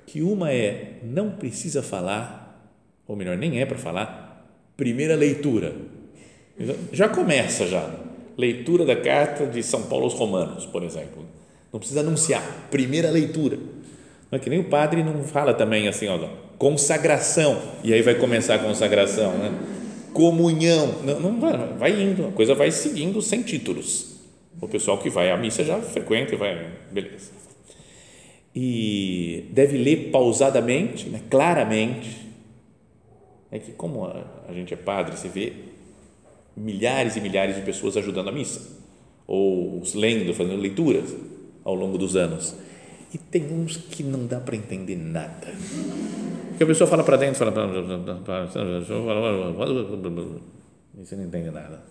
que 0.07 0.23
uma 0.23 0.53
é 0.53 1.01
não 1.03 1.31
precisa 1.31 1.83
falar, 1.83 2.73
ou 3.07 3.17
melhor, 3.17 3.37
nem 3.37 3.61
é 3.61 3.67
para 3.67 3.77
falar, 3.77 4.47
primeira 4.77 5.15
leitura. 5.15 5.75
Já 6.93 7.09
começa 7.09 7.67
já. 7.67 7.91
Leitura 8.39 8.85
da 8.85 8.97
carta 8.97 9.47
de 9.47 9.63
São 9.63 9.83
Paulo 9.83 10.05
aos 10.05 10.15
Romanos, 10.15 10.67
por 10.67 10.83
exemplo. 10.83 11.25
Não 11.73 11.81
precisa 11.81 12.01
anunciar, 12.01 12.43
primeira 12.71 13.11
leitura. 13.11 13.57
Não 14.31 14.37
é 14.37 14.39
que 14.39 14.51
nem 14.51 14.61
o 14.61 14.65
padre 14.65 15.03
não 15.03 15.25
fala 15.25 15.55
também 15.55 15.89
assim, 15.89 16.09
ó, 16.09 16.19
consagração, 16.59 17.61
e 17.83 17.93
aí 17.93 18.03
vai 18.03 18.15
começar 18.15 18.55
a 18.55 18.59
consagração, 18.59 19.33
né? 19.39 19.53
comunhão, 20.17 21.03
não, 21.05 21.21
não 21.21 21.39
vai, 21.41 21.75
vai 21.79 22.03
indo, 22.03 22.27
a 22.27 22.33
coisa 22.33 22.55
vai 22.55 22.71
seguindo 22.71 23.21
sem 23.21 23.43
títulos. 23.43 24.17
O 24.59 24.67
pessoal 24.67 24.97
que 24.97 25.11
vai 25.11 25.31
à 25.31 25.37
missa 25.37 25.63
já 25.63 25.79
frequenta 25.79 26.35
e 26.35 26.39
vai, 26.39 26.71
beleza. 26.91 27.31
E 28.59 29.51
deve 29.53 29.77
ler 29.77 30.11
pausadamente, 30.11 31.11
né, 31.11 31.21
claramente. 31.29 32.27
É 33.51 33.59
que 33.59 33.73
como 33.73 34.07
a, 34.07 34.25
a 34.49 34.53
gente 34.55 34.73
é 34.73 34.77
padre, 34.79 35.15
você 35.15 35.29
vê 35.29 35.53
milhares 36.57 37.17
e 37.17 37.21
milhares 37.21 37.55
de 37.55 37.61
pessoas 37.61 37.99
ajudando 37.99 38.29
a 38.29 38.33
missa, 38.33 38.81
ou 39.27 39.83
lendo, 39.95 40.33
fazendo 40.33 40.57
leituras 40.57 41.15
ao 41.63 41.75
longo 41.75 41.99
dos 41.99 42.17
anos. 42.17 42.57
E 43.13 43.19
tem 43.19 43.45
uns 43.53 43.77
que 43.77 44.03
não 44.03 44.27
dá 44.27 44.41
para 44.41 44.57
entender 44.57 44.97
nada. 44.97 45.53
Porque 46.49 46.65
a 46.65 46.67
pessoa 46.67 46.89
fala 46.89 47.05
para 47.05 47.19
dentro, 47.19 47.39
fala. 47.39 47.53
E 50.99 51.05
você 51.05 51.15
não 51.15 51.25
entende 51.25 51.51
nada. 51.51 51.85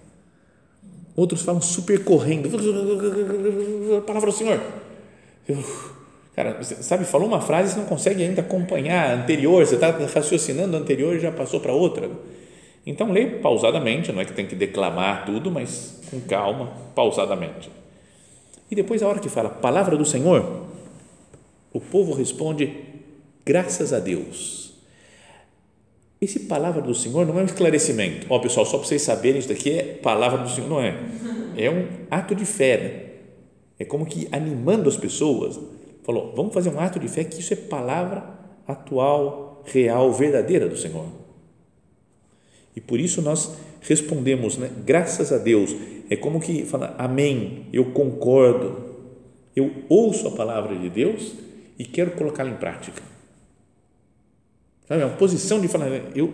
Outros 1.15 1.43
falam 1.43 1.61
super 1.61 2.03
correndo. 2.03 2.49
Palavra 4.03 4.31
do 4.31 4.35
Senhor. 4.35 4.59
Cara, 6.35 6.61
sabe, 6.63 7.05
falou 7.05 7.27
uma 7.27 7.39
frase 7.39 7.69
e 7.69 7.73
você 7.73 7.79
não 7.79 7.85
consegue 7.85 8.21
ainda 8.21 8.41
acompanhar 8.41 9.09
a 9.09 9.13
anterior, 9.13 9.65
você 9.65 9.75
está 9.75 9.89
raciocinando 9.89 10.75
a 10.75 10.79
anterior 10.79 11.15
e 11.15 11.19
já 11.19 11.31
passou 11.31 11.61
para 11.61 11.71
outra. 11.71 12.09
Então, 12.85 13.11
lê 13.11 13.25
pausadamente, 13.25 14.11
não 14.11 14.21
é 14.21 14.25
que 14.25 14.33
tem 14.33 14.45
que 14.45 14.55
declamar 14.55 15.25
tudo, 15.25 15.49
mas 15.49 16.01
com 16.11 16.19
calma, 16.19 16.73
pausadamente. 16.93 17.71
E 18.69 18.75
depois, 18.75 19.01
a 19.01 19.07
hora 19.07 19.19
que 19.19 19.29
fala 19.29 19.49
palavra 19.49 19.95
do 19.95 20.05
Senhor, 20.05 20.65
o 21.71 21.79
povo 21.79 22.13
responde, 22.13 22.83
graças 23.45 23.93
a 23.93 23.99
Deus. 23.99 24.73
Esse 26.19 26.41
palavra 26.41 26.81
do 26.81 26.93
Senhor 26.93 27.25
não 27.25 27.39
é 27.39 27.43
um 27.43 27.45
esclarecimento. 27.45 28.27
Ó, 28.29 28.39
pessoal, 28.39 28.65
só 28.65 28.77
para 28.77 28.87
vocês 28.87 29.01
saberem, 29.01 29.39
isso 29.39 29.49
daqui 29.49 29.71
é 29.71 29.83
palavra 29.83 30.39
do 30.39 30.49
Senhor. 30.49 30.69
Não 30.69 30.81
é. 30.81 30.95
É 31.57 31.69
um 31.69 31.87
ato 32.09 32.35
de 32.35 32.45
fé. 32.45 32.77
Né? 32.77 33.01
É 33.79 33.85
como 33.85 34.05
que 34.05 34.27
animando 34.31 34.89
as 34.89 34.97
pessoas. 34.97 35.59
Falou, 36.05 36.31
vamos 36.35 36.53
fazer 36.53 36.69
um 36.69 36.79
ato 36.79 36.99
de 36.99 37.07
fé 37.07 37.23
que 37.23 37.39
isso 37.39 37.51
é 37.51 37.55
palavra 37.55 38.23
atual, 38.67 39.63
real, 39.65 40.13
verdadeira 40.13 40.69
do 40.69 40.77
Senhor. 40.77 41.07
E 42.75 42.79
por 42.79 42.99
isso 42.99 43.23
nós 43.23 43.57
respondemos, 43.81 44.55
né? 44.55 44.69
graças 44.85 45.33
a 45.33 45.39
Deus. 45.39 45.75
É 46.07 46.15
como 46.15 46.39
que 46.39 46.63
fala, 46.63 46.93
amém, 46.99 47.65
eu 47.73 47.85
concordo, 47.85 48.93
eu 49.55 49.71
ouço 49.89 50.27
a 50.27 50.31
palavra 50.31 50.75
de 50.75 50.91
Deus 50.91 51.33
e 51.79 51.83
quero 51.83 52.11
colocá-la 52.11 52.51
em 52.51 52.57
prática. 52.57 53.01
Sabe, 54.87 55.01
é 55.01 55.05
uma 55.05 55.17
posição 55.17 55.59
de 55.59 55.67
falar, 55.67 55.89
eu, 56.15 56.31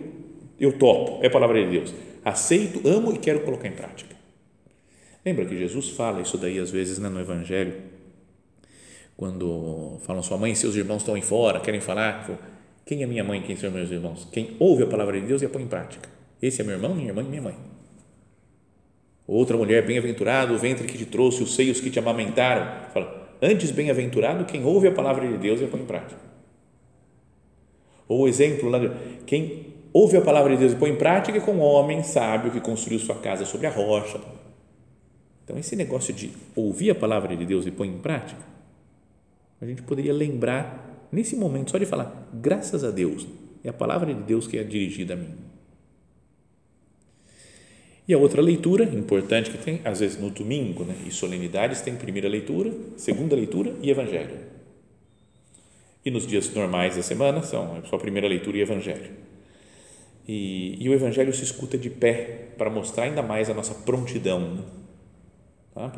eu 0.60 0.78
topo, 0.78 1.24
é 1.24 1.28
a 1.28 1.30
palavra 1.30 1.64
de 1.64 1.70
Deus. 1.70 1.94
Aceito, 2.22 2.86
amo 2.86 3.14
e 3.14 3.18
quero 3.18 3.40
colocar 3.40 3.68
em 3.68 3.72
prática. 3.72 4.14
Lembra 5.24 5.46
que 5.46 5.56
Jesus 5.56 5.88
fala 5.88 6.20
isso 6.20 6.36
daí 6.36 6.58
às 6.58 6.70
vezes 6.70 6.98
né, 6.98 7.08
no 7.08 7.18
Evangelho? 7.18 8.01
Quando 9.22 9.98
falam, 10.00 10.20
sua 10.20 10.36
mãe 10.36 10.50
e 10.50 10.56
seus 10.56 10.74
irmãos 10.74 10.96
estão 10.96 11.14
aí 11.14 11.22
fora, 11.22 11.60
querem 11.60 11.80
falar, 11.80 12.28
quem 12.84 13.04
é 13.04 13.06
minha 13.06 13.22
mãe, 13.22 13.40
quem 13.40 13.54
são 13.54 13.70
meus 13.70 13.88
irmãos? 13.88 14.26
Quem 14.32 14.56
ouve 14.58 14.82
a 14.82 14.86
palavra 14.88 15.20
de 15.20 15.24
Deus 15.24 15.40
e 15.42 15.44
a 15.46 15.48
põe 15.48 15.62
em 15.62 15.68
prática. 15.68 16.08
Esse 16.42 16.60
é 16.60 16.64
meu 16.64 16.74
irmão, 16.74 16.92
minha 16.92 17.10
irmã 17.10 17.22
e 17.22 17.26
minha 17.26 17.40
mãe. 17.40 17.54
Outra 19.24 19.56
mulher, 19.56 19.86
bem-aventurado 19.86 20.52
o 20.54 20.58
ventre 20.58 20.88
que 20.88 20.98
te 20.98 21.06
trouxe, 21.06 21.40
os 21.40 21.54
seios 21.54 21.80
que 21.80 21.88
te 21.88 22.00
amamentaram. 22.00 22.90
Fala, 22.92 23.36
antes 23.40 23.70
bem-aventurado 23.70 24.44
quem 24.44 24.64
ouve 24.64 24.88
a 24.88 24.92
palavra 24.92 25.24
de 25.24 25.38
Deus 25.38 25.60
e 25.60 25.66
a 25.66 25.68
põe 25.68 25.82
em 25.82 25.86
prática. 25.86 26.20
Ou 28.08 28.22
o 28.22 28.28
exemplo 28.28 28.68
lá, 28.68 28.80
quem 29.24 29.66
ouve 29.92 30.16
a 30.16 30.20
palavra 30.20 30.52
de 30.54 30.58
Deus 30.58 30.72
e 30.72 30.76
põe 30.76 30.90
em 30.90 30.96
prática 30.96 31.38
é 31.38 31.40
com 31.40 31.52
um 31.52 31.60
homem 31.60 32.02
sábio 32.02 32.50
que 32.50 32.60
construiu 32.60 32.98
sua 32.98 33.14
casa 33.14 33.44
sobre 33.44 33.68
a 33.68 33.70
rocha. 33.70 34.20
Então, 35.44 35.56
esse 35.56 35.76
negócio 35.76 36.12
de 36.12 36.32
ouvir 36.56 36.90
a 36.90 36.94
palavra 36.96 37.36
de 37.36 37.46
Deus 37.46 37.64
e 37.68 37.70
põe 37.70 37.86
em 37.86 37.98
prática, 37.98 38.50
a 39.62 39.66
gente 39.66 39.82
poderia 39.82 40.12
lembrar 40.12 41.08
nesse 41.12 41.36
momento 41.36 41.70
só 41.70 41.78
de 41.78 41.86
falar, 41.86 42.28
graças 42.34 42.82
a 42.82 42.90
Deus, 42.90 43.26
é 43.62 43.68
a 43.68 43.72
palavra 43.72 44.12
de 44.12 44.20
Deus 44.22 44.48
que 44.48 44.58
é 44.58 44.64
dirigida 44.64 45.14
a 45.14 45.16
mim. 45.16 45.34
E 48.08 48.12
a 48.12 48.18
outra 48.18 48.42
leitura 48.42 48.82
importante 48.82 49.50
que 49.50 49.58
tem, 49.58 49.80
às 49.84 50.00
vezes 50.00 50.18
no 50.18 50.30
domingo, 50.30 50.82
né, 50.82 50.96
e 51.06 51.12
solenidades, 51.12 51.80
tem 51.80 51.94
primeira 51.94 52.28
leitura, 52.28 52.72
segunda 52.96 53.36
leitura 53.36 53.72
e 53.80 53.88
evangelho. 53.88 54.36
E 56.04 56.10
nos 56.10 56.26
dias 56.26 56.52
normais 56.52 56.96
da 56.96 57.02
semana 57.02 57.42
são 57.42 57.80
só 57.84 57.96
primeira 57.96 58.26
leitura 58.26 58.56
e 58.56 58.60
evangelho. 58.62 59.12
E, 60.26 60.76
e 60.84 60.88
o 60.88 60.92
evangelho 60.92 61.32
se 61.32 61.44
escuta 61.44 61.78
de 61.78 61.88
pé 61.88 62.48
para 62.58 62.68
mostrar 62.68 63.04
ainda 63.04 63.22
mais 63.22 63.48
a 63.48 63.54
nossa 63.54 63.74
prontidão 63.74 64.56
né, 64.56 64.62
tá? 65.72 65.88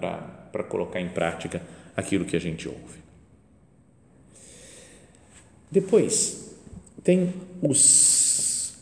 para 0.52 0.64
colocar 0.64 1.00
em 1.00 1.08
prática 1.08 1.62
aquilo 1.96 2.26
que 2.26 2.36
a 2.36 2.40
gente 2.40 2.68
ouve. 2.68 3.04
Depois, 5.70 6.56
tem 7.02 7.32
os. 7.62 8.74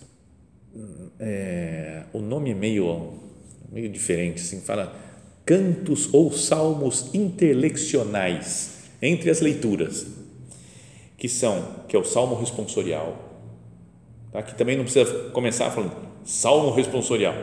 É, 1.19 2.05
o 2.13 2.21
nome 2.21 2.51
é 2.51 2.55
meio 2.55 3.23
meio 3.73 3.89
diferente, 3.89 4.43
assim, 4.43 4.61
fala 4.61 4.95
cantos 5.47 6.13
ou 6.13 6.31
salmos 6.31 7.13
interleccionais 7.15 8.83
entre 9.01 9.31
as 9.31 9.41
leituras, 9.41 10.07
que 11.17 11.29
são, 11.29 11.85
que 11.89 11.97
é 11.97 11.99
o 11.99 12.05
salmo 12.05 12.37
responsorial, 12.37 13.17
tá? 14.31 14.43
que 14.43 14.55
também 14.55 14.77
não 14.77 14.85
precisa 14.85 15.31
começar 15.31 15.71
falando 15.71 15.97
salmo 16.25 16.71
responsorial. 16.71 17.35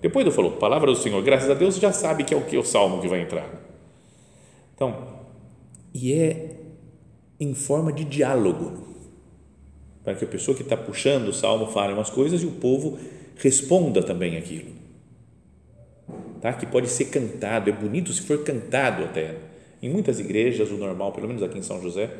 Depois 0.00 0.24
eu 0.26 0.30
falo, 0.30 0.52
palavra 0.52 0.92
do 0.92 0.96
Senhor, 0.96 1.20
graças 1.22 1.50
a 1.50 1.54
Deus 1.54 1.76
já 1.76 1.92
sabe 1.92 2.22
que 2.22 2.32
é 2.32 2.36
o 2.36 2.44
que 2.44 2.54
é 2.54 2.58
o 2.58 2.64
salmo 2.64 3.00
que 3.00 3.08
vai 3.08 3.22
entrar. 3.22 3.48
Então, 4.74 5.18
e 5.92 6.12
é 6.12 6.47
em 7.40 7.54
forma 7.54 7.92
de 7.92 8.04
diálogo, 8.04 8.86
para 10.04 10.14
que 10.14 10.24
a 10.24 10.28
pessoa 10.28 10.56
que 10.56 10.62
está 10.62 10.76
puxando 10.76 11.28
o 11.28 11.32
salmo 11.32 11.66
fale 11.66 11.92
umas 11.92 12.10
coisas 12.10 12.42
e 12.42 12.46
o 12.46 12.52
povo 12.52 12.98
responda 13.36 14.02
também 14.02 14.36
aquilo 14.36 14.78
tá? 16.40 16.52
que 16.52 16.66
pode 16.66 16.88
ser 16.88 17.06
cantado, 17.06 17.70
é 17.70 17.72
bonito 17.72 18.12
se 18.12 18.22
for 18.22 18.42
cantado 18.42 19.04
até. 19.04 19.36
Em 19.82 19.88
muitas 19.88 20.18
igrejas, 20.18 20.70
o 20.70 20.76
normal, 20.76 21.12
pelo 21.12 21.28
menos 21.28 21.42
aqui 21.42 21.58
em 21.58 21.62
São 21.62 21.80
José, 21.80 22.10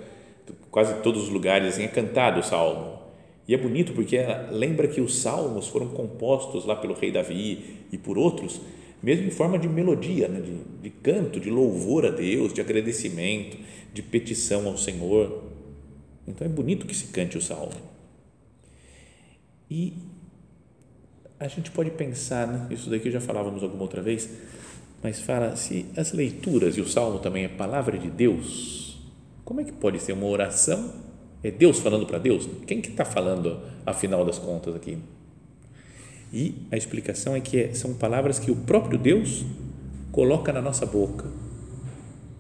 quase 0.71 0.95
todos 1.03 1.25
os 1.25 1.29
lugares, 1.29 1.69
assim, 1.69 1.85
é 1.85 1.89
cantado 1.89 2.41
o 2.41 2.43
salmo. 2.43 2.99
E 3.47 3.55
é 3.55 3.57
bonito 3.57 3.93
porque 3.93 4.19
lembra 4.51 4.87
que 4.87 5.01
os 5.01 5.19
salmos 5.19 5.69
foram 5.69 5.89
compostos 5.89 6.67
lá 6.67 6.77
pelo 6.77 6.95
rei 6.95 7.11
Davi 7.11 7.87
e 7.91 7.97
por 7.97 8.19
outros, 8.19 8.61
mesmo 9.03 9.27
em 9.27 9.31
forma 9.31 9.59
de 9.59 9.69
melodia, 9.69 10.29
né? 10.29 10.41
de, 10.41 10.83
de 10.83 10.91
canto, 10.91 11.39
de 11.39 11.51
louvor 11.51 12.07
a 12.07 12.11
Deus, 12.11 12.53
de 12.53 12.61
agradecimento, 12.61 13.57
de 13.93 14.03
petição 14.03 14.67
ao 14.67 14.77
Senhor. 14.77 15.45
Então 16.27 16.47
é 16.47 16.51
bonito 16.51 16.87
que 16.87 16.95
se 16.95 17.09
cante 17.09 17.39
o 17.39 17.43
salmo. 17.43 17.73
E 19.71 19.95
a 21.39 21.47
gente 21.47 21.71
pode 21.71 21.91
pensar, 21.91 22.47
né? 22.47 22.67
isso 22.71 22.91
daqui 22.91 23.11
já 23.11 23.21
falávamos 23.21 23.63
alguma 23.63 23.83
outra 23.83 24.03
vez, 24.03 24.29
mas 25.03 25.21
fala 25.21 25.55
se 25.55 25.87
as 25.97 26.13
leituras 26.13 26.77
e 26.77 26.81
o 26.81 26.89
salmo 26.89 27.21
também 27.21 27.45
é 27.45 27.49
palavra 27.49 27.97
de 27.97 28.11
Deus, 28.11 28.99
como 29.45 29.61
é 29.61 29.65
que 29.65 29.73
pode 29.73 30.01
ser 30.01 30.13
uma 30.13 30.27
oração? 30.27 30.93
É 31.43 31.51
Deus 31.51 31.79
falando 31.79 32.05
para 32.05 32.19
Deus? 32.19 32.49
Quem 32.67 32.81
que 32.81 32.91
está 32.91 33.05
falando, 33.05 33.61
afinal 33.87 34.25
das 34.25 34.39
contas, 34.39 34.75
aqui? 34.75 34.99
E 36.33 36.55
a 36.71 36.77
explicação 36.77 37.35
é 37.35 37.41
que 37.41 37.59
é, 37.59 37.75
são 37.75 37.95
palavras 37.95 38.39
que 38.39 38.51
o 38.51 38.57
próprio 38.57 38.99
Deus 38.99 39.45
coloca 40.13 40.53
na 40.53 40.61
nossa 40.61 40.85
boca 40.85 41.27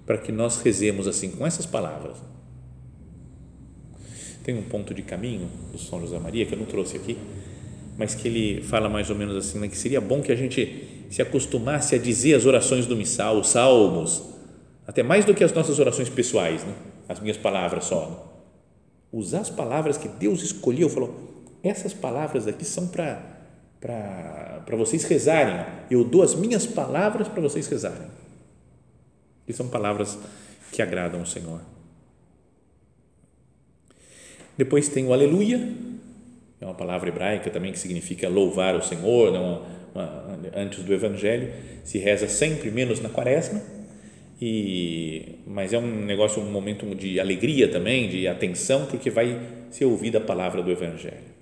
para 0.05 0.18
que 0.18 0.33
nós 0.33 0.61
rezemos 0.62 1.07
assim, 1.07 1.31
com 1.31 1.46
essas 1.46 1.66
palavras. 1.66 2.16
Tem 4.42 4.57
um 4.57 4.62
ponto 4.62 4.94
de 4.94 5.03
caminho 5.03 5.48
do 5.70 5.79
São 5.79 6.01
José 6.01 6.18
Maria 6.18 6.46
que 6.46 6.55
eu 6.55 6.59
não 6.59 6.64
trouxe 6.64 6.96
aqui, 6.96 7.18
mas 7.98 8.14
que 8.14 8.27
ele 8.27 8.62
fala 8.62 8.88
mais 8.88 9.11
ou 9.11 9.16
menos 9.16 9.37
assim, 9.37 9.59
né, 9.59 9.68
que 9.68 9.77
seria 9.77 10.01
bom 10.01 10.22
que 10.22 10.33
a 10.33 10.37
gente 10.37 11.07
se 11.11 11.20
acostumasse 11.20 11.94
a 11.94 11.98
dizer 11.98 12.35
as 12.35 12.46
orações 12.46 12.87
do 12.87 12.96
missal, 12.96 13.38
os 13.38 13.48
salmos, 13.48 14.22
até 14.87 15.03
mais 15.03 15.24
do 15.24 15.35
que 15.35 15.44
as 15.44 15.53
nossas 15.53 15.79
orações 15.79 16.09
pessoais, 16.09 16.64
né? 16.64 16.74
as 17.09 17.20
minhas 17.20 17.37
palavras 17.37 17.85
só. 17.85 18.09
Né? 18.09 18.16
Usar 19.12 19.40
as 19.40 19.51
palavras 19.51 19.98
que 19.98 20.09
Deus 20.09 20.42
escolheu, 20.42 20.88
falou, 20.88 21.14
essas 21.62 21.92
palavras 21.92 22.46
aqui 22.46 22.64
são 22.64 22.87
para 22.88 23.38
para 23.80 24.76
vocês 24.76 25.04
rezarem. 25.04 25.64
Eu 25.90 26.04
dou 26.04 26.22
as 26.22 26.34
minhas 26.34 26.66
palavras 26.66 27.28
para 27.28 27.40
vocês 27.40 27.66
rezarem. 27.66 28.08
Que 29.46 29.52
são 29.52 29.68
palavras 29.68 30.18
que 30.72 30.82
agradam 30.82 31.22
o 31.22 31.26
Senhor. 31.26 31.60
Depois 34.56 34.88
tem 34.88 35.06
o 35.06 35.12
aleluia, 35.12 35.72
é 36.60 36.64
uma 36.64 36.74
palavra 36.74 37.08
hebraica 37.08 37.48
também 37.48 37.70
que 37.70 37.78
significa 37.78 38.28
louvar 38.28 38.74
o 38.74 38.82
Senhor, 38.82 39.32
né? 39.32 39.38
uma, 39.38 39.62
uma, 39.94 40.40
antes 40.56 40.82
do 40.82 40.92
Evangelho, 40.92 41.52
se 41.84 41.98
reza 41.98 42.28
sempre 42.28 42.68
menos 42.70 43.00
na 43.00 43.08
quaresma, 43.08 43.62
e, 44.40 45.36
mas 45.46 45.72
é 45.72 45.78
um 45.78 46.04
negócio, 46.04 46.42
um 46.42 46.50
momento 46.50 46.92
de 46.94 47.20
alegria 47.20 47.68
também, 47.68 48.08
de 48.08 48.26
atenção, 48.26 48.86
porque 48.86 49.10
vai 49.10 49.40
ser 49.70 49.84
ouvida 49.84 50.18
a 50.18 50.20
palavra 50.20 50.60
do 50.60 50.70
Evangelho. 50.70 51.38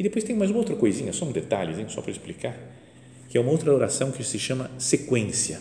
E 0.00 0.02
depois 0.02 0.24
tem 0.24 0.34
mais 0.34 0.50
uma 0.50 0.58
outra 0.58 0.74
coisinha, 0.74 1.12
só 1.12 1.24
um 1.24 1.28
hein, 1.28 1.86
só 1.88 2.00
para 2.00 2.10
explicar, 2.10 2.56
que 3.28 3.38
é 3.38 3.40
uma 3.40 3.52
outra 3.52 3.72
oração 3.72 4.10
que 4.10 4.24
se 4.24 4.38
chama 4.38 4.68
sequência, 4.78 5.60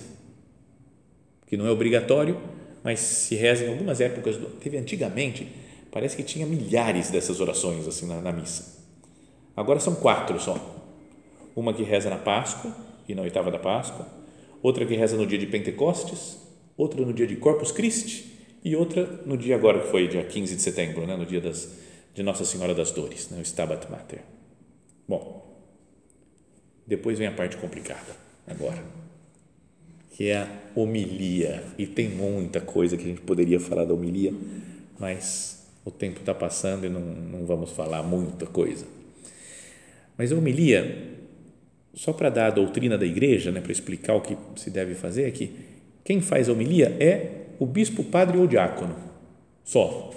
que 1.45 1.55
não 1.55 1.67
é 1.67 1.69
obrigatório, 1.69 2.39
mas 2.81 2.99
se 2.99 3.35
reza 3.35 3.65
em 3.65 3.69
algumas 3.69 3.99
épocas, 4.01 4.39
teve 4.59 4.77
antigamente, 4.77 5.45
Parece 5.91 6.15
que 6.15 6.23
tinha 6.23 6.45
milhares 6.45 7.09
dessas 7.09 7.39
orações 7.39 7.87
assim 7.87 8.05
na, 8.05 8.21
na 8.21 8.31
missa. 8.31 8.79
Agora 9.55 9.79
são 9.79 9.95
quatro 9.95 10.39
só. 10.39 10.75
Uma 11.55 11.73
que 11.73 11.83
reza 11.83 12.09
na 12.09 12.17
Páscoa 12.17 12.75
e 13.07 13.15
na 13.15 13.23
oitava 13.23 13.49
da 13.49 13.57
Páscoa, 13.57 14.07
outra 14.61 14.85
que 14.85 14.95
reza 14.95 15.17
no 15.17 15.25
dia 15.25 15.37
de 15.37 15.47
Pentecostes, 15.47 16.37
outra 16.77 17.03
no 17.03 17.11
dia 17.11 17.25
de 17.25 17.35
Corpus 17.35 17.71
Christi 17.71 18.37
e 18.63 18.75
outra 18.75 19.03
no 19.25 19.35
dia 19.35 19.55
agora 19.55 19.79
que 19.79 19.87
foi 19.87 20.07
dia 20.07 20.23
15 20.23 20.55
de 20.55 20.61
setembro, 20.61 21.07
né, 21.07 21.15
no 21.15 21.25
dia 21.25 21.41
das, 21.41 21.69
de 22.13 22.23
Nossa 22.23 22.45
Senhora 22.45 22.73
das 22.73 22.91
Dores, 22.91 23.29
né, 23.29 23.39
o 23.39 23.41
Stabat 23.41 23.89
Mater. 23.89 24.21
Bom, 25.07 25.47
depois 26.85 27.17
vem 27.17 27.27
a 27.27 27.31
parte 27.31 27.57
complicada 27.57 28.15
agora, 28.47 28.83
que 30.11 30.29
é 30.29 30.37
a 30.37 30.47
homilia. 30.75 31.63
E 31.77 31.85
tem 31.85 32.09
muita 32.09 32.61
coisa 32.61 32.97
que 32.97 33.03
a 33.03 33.07
gente 33.07 33.21
poderia 33.21 33.59
falar 33.59 33.85
da 33.85 33.93
homilia, 33.93 34.33
mas 34.99 35.67
o 35.85 35.91
tempo 35.91 36.19
está 36.19 36.33
passando 36.33 36.85
e 36.85 36.89
não, 36.89 37.01
não 37.01 37.45
vamos 37.45 37.71
falar 37.71 38.03
muita 38.03 38.45
coisa. 38.45 38.85
Mas 40.17 40.31
a 40.31 40.35
homilia 40.35 41.17
só 41.93 42.13
para 42.13 42.29
dar 42.29 42.47
a 42.47 42.51
doutrina 42.51 42.97
da 42.97 43.05
igreja, 43.05 43.51
né, 43.51 43.61
para 43.61 43.71
explicar 43.71 44.13
o 44.15 44.21
que 44.21 44.37
se 44.55 44.69
deve 44.69 44.95
fazer, 44.95 45.27
é 45.27 45.31
que 45.31 45.51
quem 46.03 46.21
faz 46.21 46.47
a 46.47 46.53
homilia 46.53 46.95
é 46.99 47.47
o 47.59 47.65
bispo, 47.65 48.03
padre 48.03 48.37
ou 48.37 48.47
diácono, 48.47 48.95
só. 49.63 50.13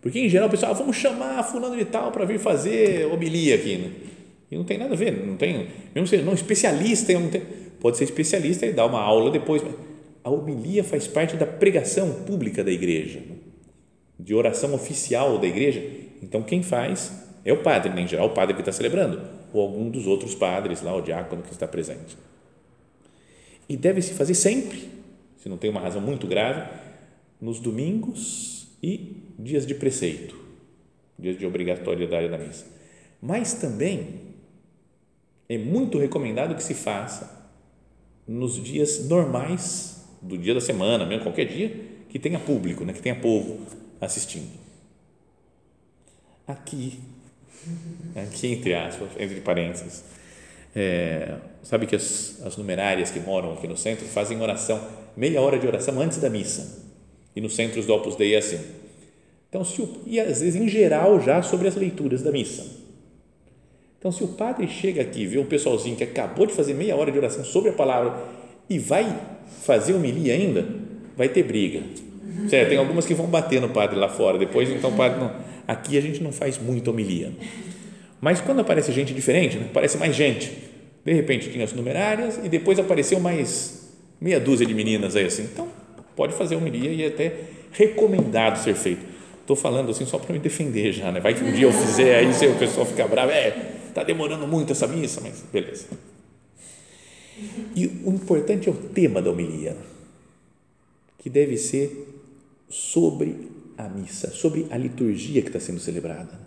Porque 0.00 0.18
em 0.18 0.28
geral 0.28 0.48
o 0.48 0.50
pessoal, 0.50 0.72
ah, 0.72 0.74
vamos 0.74 0.96
chamar 0.96 1.42
fulano 1.42 1.76
de 1.76 1.84
tal 1.84 2.10
para 2.10 2.24
vir 2.24 2.38
fazer 2.38 3.06
homilia 3.06 3.54
aqui, 3.54 3.76
né? 3.76 3.90
E 4.50 4.56
não 4.56 4.64
tem 4.64 4.78
nada 4.78 4.94
a 4.94 4.96
ver, 4.96 5.24
não 5.24 5.36
tem, 5.36 5.68
mesmo 5.94 6.08
se 6.08 6.16
não 6.18 6.32
especialista, 6.32 7.12
não 7.12 7.28
tem, 7.28 7.42
pode 7.78 7.96
ser 7.96 8.04
especialista 8.04 8.66
e 8.66 8.72
dar 8.72 8.86
uma 8.86 9.00
aula 9.00 9.30
depois, 9.30 9.62
mas 9.62 9.74
a 10.24 10.30
homilia 10.30 10.82
faz 10.82 11.06
parte 11.06 11.36
da 11.36 11.46
pregação 11.46 12.24
pública 12.24 12.64
da 12.64 12.70
igreja, 12.70 13.20
de 14.18 14.34
oração 14.34 14.74
oficial 14.74 15.38
da 15.38 15.46
igreja. 15.46 15.82
Então 16.22 16.42
quem 16.42 16.62
faz 16.62 17.12
é 17.44 17.52
o 17.52 17.62
padre, 17.62 17.92
né? 17.92 18.02
em 18.02 18.08
geral 18.08 18.26
o 18.26 18.30
padre 18.30 18.54
que 18.54 18.60
está 18.60 18.72
celebrando, 18.72 19.20
ou 19.52 19.62
algum 19.62 19.88
dos 19.88 20.06
outros 20.06 20.34
padres 20.34 20.82
lá, 20.82 20.94
o 20.94 21.00
diácono 21.00 21.42
que 21.42 21.52
está 21.52 21.68
presente. 21.68 22.16
E 23.68 23.76
deve 23.76 24.02
se 24.02 24.14
fazer 24.14 24.34
sempre, 24.34 24.90
se 25.38 25.48
não 25.48 25.56
tem 25.56 25.70
uma 25.70 25.80
razão 25.80 26.00
muito 26.00 26.26
grave, 26.26 26.68
nos 27.40 27.60
domingos 27.60 28.59
e 28.82 29.16
dias 29.38 29.66
de 29.66 29.74
preceito, 29.74 30.36
dias 31.18 31.38
de 31.38 31.46
obrigatoriedade 31.46 32.28
da 32.28 32.38
missa. 32.38 32.66
Mas 33.20 33.54
também 33.54 34.20
é 35.48 35.58
muito 35.58 35.98
recomendado 35.98 36.54
que 36.54 36.62
se 36.62 36.74
faça 36.74 37.38
nos 38.26 38.62
dias 38.62 39.08
normais 39.08 40.06
do 40.22 40.38
dia 40.38 40.54
da 40.54 40.60
semana, 40.60 41.04
mesmo 41.04 41.24
qualquer 41.24 41.46
dia, 41.46 41.74
que 42.08 42.18
tenha 42.18 42.38
público, 42.38 42.84
né, 42.84 42.92
que 42.92 43.02
tenha 43.02 43.16
povo 43.16 43.66
assistindo. 44.00 44.50
Aqui, 46.46 47.00
aqui 48.14 48.46
entre 48.48 48.74
aspas, 48.74 49.08
entre 49.18 49.40
parênteses, 49.40 50.04
é, 50.74 51.36
sabe 51.62 51.86
que 51.86 51.96
as, 51.96 52.40
as 52.44 52.56
numerárias 52.56 53.10
que 53.10 53.18
moram 53.18 53.52
aqui 53.54 53.66
no 53.66 53.76
centro 53.76 54.06
fazem 54.06 54.40
oração, 54.40 54.80
meia 55.16 55.40
hora 55.40 55.58
de 55.58 55.66
oração 55.66 56.00
antes 56.00 56.18
da 56.18 56.30
missa. 56.30 56.89
E 57.34 57.40
nos 57.40 57.54
centros 57.54 57.86
do 57.86 57.94
Opus 57.94 58.16
Dei 58.16 58.34
é 58.34 58.38
assim. 58.38 58.60
Então, 59.48 59.64
se 59.64 59.80
o, 59.80 59.88
e 60.06 60.20
às 60.20 60.40
vezes 60.40 60.56
em 60.56 60.68
geral 60.68 61.20
já 61.20 61.42
sobre 61.42 61.68
as 61.68 61.74
leituras 61.74 62.22
da 62.22 62.30
missa 62.30 62.80
então, 64.00 64.10
se 64.10 64.24
o 64.24 64.28
padre 64.28 64.66
chega 64.66 65.02
aqui, 65.02 65.26
vê 65.26 65.38
um 65.38 65.44
pessoalzinho 65.44 65.94
que 65.94 66.02
acabou 66.02 66.46
de 66.46 66.54
fazer 66.54 66.72
meia 66.72 66.96
hora 66.96 67.12
de 67.12 67.18
oração 67.18 67.44
sobre 67.44 67.68
a 67.68 67.72
palavra 67.74 68.14
e 68.68 68.78
vai 68.78 69.14
fazer 69.62 69.92
homilia 69.92 70.32
ainda, 70.32 70.66
vai 71.14 71.28
ter 71.28 71.42
briga. 71.42 71.82
Tem 72.48 72.78
algumas 72.78 73.04
que 73.04 73.12
vão 73.12 73.26
bater 73.26 73.60
no 73.60 73.68
padre 73.68 73.98
lá 73.98 74.08
fora, 74.08 74.38
depois, 74.38 74.70
então, 74.70 74.96
padre 74.96 75.20
não. 75.20 75.30
Aqui 75.68 75.98
a 75.98 76.00
gente 76.00 76.22
não 76.22 76.32
faz 76.32 76.56
muita 76.56 76.90
homilia. 76.90 77.30
Mas 78.22 78.40
quando 78.40 78.60
aparece 78.60 78.90
gente 78.90 79.12
diferente, 79.12 79.58
né? 79.58 79.66
aparece 79.70 79.98
mais 79.98 80.16
gente. 80.16 80.50
De 81.04 81.12
repente 81.12 81.50
tinha 81.50 81.64
as 81.64 81.74
numerárias 81.74 82.40
e 82.42 82.48
depois 82.48 82.78
apareceu 82.78 83.20
mais 83.20 83.86
meia 84.18 84.40
dúzia 84.40 84.64
de 84.64 84.72
meninas 84.72 85.14
aí 85.14 85.26
assim. 85.26 85.42
Então, 85.42 85.68
pode 86.20 86.34
fazer 86.34 86.54
homilia 86.54 86.92
e 86.92 87.02
é 87.02 87.06
até 87.06 87.44
recomendado 87.72 88.62
ser 88.62 88.74
feito. 88.74 89.06
Estou 89.40 89.56
falando 89.56 89.90
assim 89.90 90.04
só 90.04 90.18
para 90.18 90.34
me 90.34 90.38
defender 90.38 90.92
já, 90.92 91.10
né? 91.10 91.18
Vai 91.18 91.32
que 91.32 91.42
um 91.42 91.50
dia 91.50 91.66
eu 91.66 91.72
fizer 91.72 92.18
aí, 92.18 92.26
o 92.26 92.58
pessoal 92.58 92.84
ficar 92.84 93.08
bravo, 93.08 93.32
é, 93.32 93.86
está 93.88 94.04
demorando 94.04 94.46
muito 94.46 94.70
essa 94.70 94.86
missa, 94.86 95.22
mas 95.22 95.42
beleza. 95.50 95.86
E 97.74 97.86
o 98.04 98.10
importante 98.10 98.68
é 98.68 98.70
o 98.70 98.74
tema 98.74 99.22
da 99.22 99.30
homilia, 99.30 99.74
que 101.18 101.30
deve 101.30 101.56
ser 101.56 102.06
sobre 102.68 103.48
a 103.78 103.88
missa, 103.88 104.30
sobre 104.30 104.66
a 104.68 104.76
liturgia 104.76 105.40
que 105.40 105.48
está 105.48 105.58
sendo 105.58 105.80
celebrada, 105.80 106.38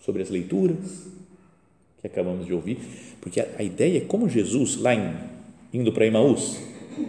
sobre 0.00 0.22
as 0.22 0.30
leituras 0.30 1.08
que 2.00 2.06
acabamos 2.06 2.46
de 2.46 2.54
ouvir, 2.54 2.78
porque 3.20 3.38
a, 3.38 3.48
a 3.58 3.62
ideia 3.62 3.98
é 3.98 4.00
como 4.00 4.30
Jesus, 4.30 4.76
lá 4.76 4.94
em, 4.94 5.14
indo 5.74 5.92
para 5.92 6.06
Emaús, 6.06 6.56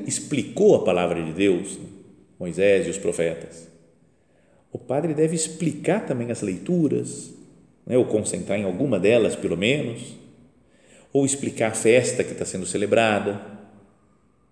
explicou 0.06 0.76
a 0.76 0.84
palavra 0.84 1.24
de 1.24 1.32
Deus, 1.34 1.78
Moisés 2.40 2.88
e 2.88 2.90
os 2.90 2.98
profetas. 2.98 3.68
O 4.72 4.78
padre 4.78 5.14
deve 5.14 5.36
explicar 5.36 6.06
também 6.06 6.32
as 6.32 6.42
leituras, 6.42 7.34
né, 7.86 7.98
ou 7.98 8.06
concentrar 8.06 8.60
em 8.60 8.64
alguma 8.64 9.00
delas, 9.00 9.36
pelo 9.36 9.58
menos, 9.58 10.16
ou 11.12 11.26
explicar 11.26 11.72
a 11.72 11.76
festa 11.76 12.24
que 12.24 12.34
está 12.34 12.46
sendo 12.46 12.66
celebrada, 12.66 13.42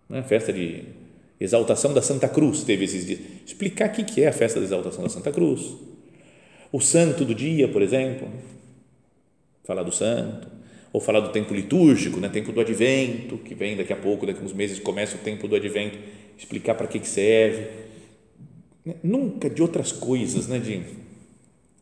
né, 0.09 0.23
festa 0.23 0.51
de 0.51 0.83
exaltação 1.39 1.93
da 1.93 2.01
Santa 2.01 2.27
Cruz, 2.27 2.63
teve 2.63 2.85
esses 2.85 3.05
dias, 3.05 3.19
explicar 3.45 3.89
o 3.89 3.91
que 3.91 4.23
é 4.23 4.27
a 4.27 4.33
festa 4.33 4.59
da 4.59 4.65
exaltação 4.65 5.03
da 5.03 5.09
Santa 5.09 5.31
Cruz, 5.31 5.75
o 6.71 6.81
santo 6.81 7.23
do 7.23 7.35
dia, 7.35 7.67
por 7.67 7.81
exemplo, 7.81 8.27
falar 9.63 9.83
do 9.83 9.91
santo, 9.91 10.56
ou 10.97 11.01
falar 11.01 11.19
do 11.19 11.29
tempo 11.29 11.53
litúrgico, 11.53 12.19
né, 12.19 12.27
tempo 12.27 12.51
do 12.51 12.59
advento, 12.59 13.37
que 13.37 13.53
vem 13.53 13.77
daqui 13.77 13.93
a 13.93 13.95
pouco, 13.95 14.25
daqui 14.25 14.41
a 14.41 14.43
uns 14.43 14.51
meses 14.51 14.79
começa 14.79 15.15
o 15.15 15.19
tempo 15.19 15.47
do 15.47 15.55
advento, 15.55 15.95
explicar 16.35 16.73
para 16.73 16.87
que, 16.87 16.97
que 16.99 17.07
serve, 17.07 17.67
nunca 19.03 19.47
de 19.47 19.61
outras 19.61 19.91
coisas, 19.91 20.47
né, 20.47 20.57
de, 20.57 20.81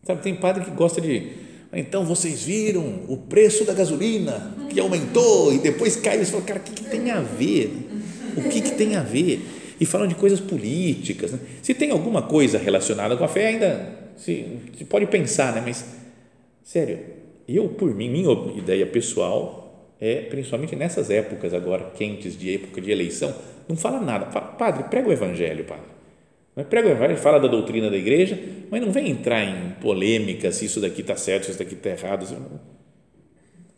sabe, 0.03 0.21
tem 0.21 0.35
padre 0.35 0.65
que 0.65 0.71
gosta 0.71 0.99
de 0.99 1.45
então 1.71 2.05
vocês 2.05 2.43
viram 2.43 3.03
o 3.07 3.17
preço 3.17 3.63
da 3.63 3.73
gasolina 3.73 4.53
que 4.69 4.79
aumentou 4.79 5.53
e 5.53 5.59
depois 5.59 5.97
caiu. 5.97 6.19
Eles 6.19 6.29
falam, 6.29 6.45
cara, 6.45 6.59
o 6.59 6.63
que, 6.63 6.71
que 6.71 6.89
tem 6.89 7.11
a 7.11 7.19
ver? 7.19 7.69
O 8.37 8.43
que, 8.43 8.61
que 8.61 8.71
tem 8.71 8.95
a 8.95 9.01
ver? 9.01 9.45
E 9.77 9.85
falam 9.85 10.07
de 10.07 10.15
coisas 10.15 10.39
políticas. 10.39 11.33
Né? 11.33 11.39
Se 11.61 11.73
tem 11.73 11.91
alguma 11.91 12.21
coisa 12.21 12.57
relacionada 12.57 13.17
com 13.17 13.25
a 13.25 13.27
fé, 13.27 13.47
ainda 13.47 13.89
se, 14.15 14.57
se 14.77 14.85
pode 14.85 15.05
pensar, 15.07 15.53
né? 15.53 15.61
mas 15.65 15.85
sério, 16.63 16.99
eu, 17.47 17.69
por 17.69 17.93
mim, 17.93 18.09
minha 18.09 18.31
ideia 18.57 18.85
pessoal 18.85 19.65
é, 19.99 20.21
principalmente 20.21 20.75
nessas 20.75 21.09
épocas 21.09 21.53
agora 21.53 21.91
quentes 21.91 22.37
de 22.37 22.53
época 22.53 22.81
de 22.81 22.91
eleição, 22.91 23.33
não 23.67 23.75
fala 23.75 23.99
nada. 23.99 24.27
Fala, 24.27 24.47
padre, 24.47 24.83
prega 24.83 25.09
o 25.09 25.13
evangelho, 25.13 25.63
padre 25.65 25.95
Prega 26.69 26.87
o 26.87 26.91
evangelho, 26.91 27.17
fala 27.17 27.37
da 27.37 27.49
doutrina 27.49 27.89
da 27.89 27.97
igreja, 27.97 28.39
mas 28.71 28.81
não 28.81 28.89
vem 28.89 29.09
entrar 29.09 29.43
em 29.43 29.71
polêmica 29.81 30.51
se 30.53 30.65
isso 30.65 30.79
daqui 30.79 31.01
está 31.01 31.17
certo, 31.17 31.45
se 31.45 31.49
isso 31.51 31.59
daqui 31.59 31.73
está 31.73 31.89
errado. 31.89 32.25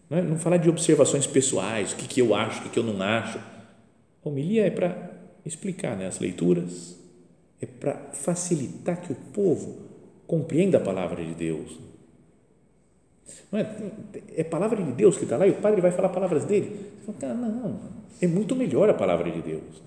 Não, 0.07 0.17
é? 0.17 0.21
não 0.21 0.37
falar 0.37 0.57
de 0.57 0.69
observações 0.69 1.25
pessoais, 1.25 1.93
o 1.93 1.95
que, 1.95 2.07
que 2.07 2.21
eu 2.21 2.35
acho, 2.35 2.59
o 2.59 2.63
que, 2.63 2.69
que 2.69 2.79
eu 2.79 2.83
não 2.83 3.01
acho. 3.01 3.39
A 3.39 4.29
homilia 4.29 4.67
é 4.67 4.69
para 4.69 5.11
explicar 5.43 5.97
né, 5.97 6.05
as 6.05 6.19
leituras, 6.19 6.99
é 7.59 7.65
para 7.65 7.95
facilitar 8.13 9.01
que 9.01 9.11
o 9.11 9.15
povo 9.15 9.87
compreenda 10.27 10.77
a 10.77 10.81
palavra 10.81 11.23
de 11.23 11.33
Deus. 11.33 11.79
Não 13.51 13.59
é, 13.59 13.75
é 14.35 14.43
palavra 14.43 14.81
de 14.81 14.91
Deus 14.91 15.17
que 15.17 15.23
está 15.23 15.37
lá 15.37 15.47
e 15.47 15.51
o 15.51 15.55
padre 15.55 15.81
vai 15.81 15.91
falar 15.91 16.09
palavras 16.09 16.45
dele. 16.45 16.91
Você 17.05 17.13
fala, 17.13 17.33
não, 17.33 17.79
é 18.21 18.27
muito 18.27 18.55
melhor 18.55 18.89
a 18.89 18.93
palavra 18.93 19.29
de 19.31 19.41
Deus. 19.41 19.81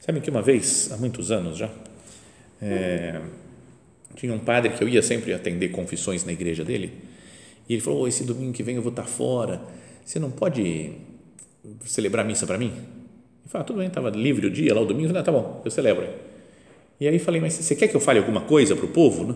Sabe 0.00 0.20
que 0.20 0.30
uma 0.30 0.42
vez, 0.42 0.90
há 0.92 0.96
muitos 0.96 1.30
anos 1.30 1.56
já, 1.56 1.70
é, 2.60 3.20
tinha 4.14 4.32
um 4.32 4.38
padre 4.38 4.72
que 4.72 4.84
eu 4.84 4.88
ia 4.88 5.02
sempre 5.02 5.32
atender 5.32 5.70
confissões 5.70 6.24
na 6.24 6.32
igreja 6.32 6.64
dele, 6.64 6.92
e 7.68 7.74
ele 7.74 7.80
falou: 7.80 8.02
oh, 8.02 8.08
esse 8.08 8.24
domingo 8.24 8.52
que 8.52 8.62
vem 8.62 8.76
eu 8.76 8.82
vou 8.82 8.90
estar 8.90 9.04
fora, 9.04 9.62
você 10.04 10.18
não 10.18 10.30
pode 10.30 10.92
celebrar 11.86 12.24
missa 12.24 12.46
para 12.46 12.58
mim? 12.58 12.72
Eu 13.44 13.50
falei: 13.50 13.62
ah, 13.62 13.64
tudo 13.64 13.78
bem, 13.78 13.88
estava 13.88 14.10
livre 14.10 14.46
o 14.46 14.50
dia 14.50 14.74
lá, 14.74 14.80
o 14.80 14.84
domingo, 14.84 15.06
eu 15.06 15.08
falei, 15.08 15.22
ah, 15.22 15.24
tá 15.24 15.32
bom, 15.32 15.62
eu 15.64 15.70
celebro. 15.70 16.06
E 17.00 17.08
aí 17.08 17.18
falei: 17.18 17.40
mas 17.40 17.54
você 17.54 17.74
quer 17.74 17.88
que 17.88 17.96
eu 17.96 18.00
fale 18.00 18.18
alguma 18.18 18.42
coisa 18.42 18.76
para 18.76 18.84
o 18.84 18.88
povo? 18.88 19.24
Né? 19.24 19.34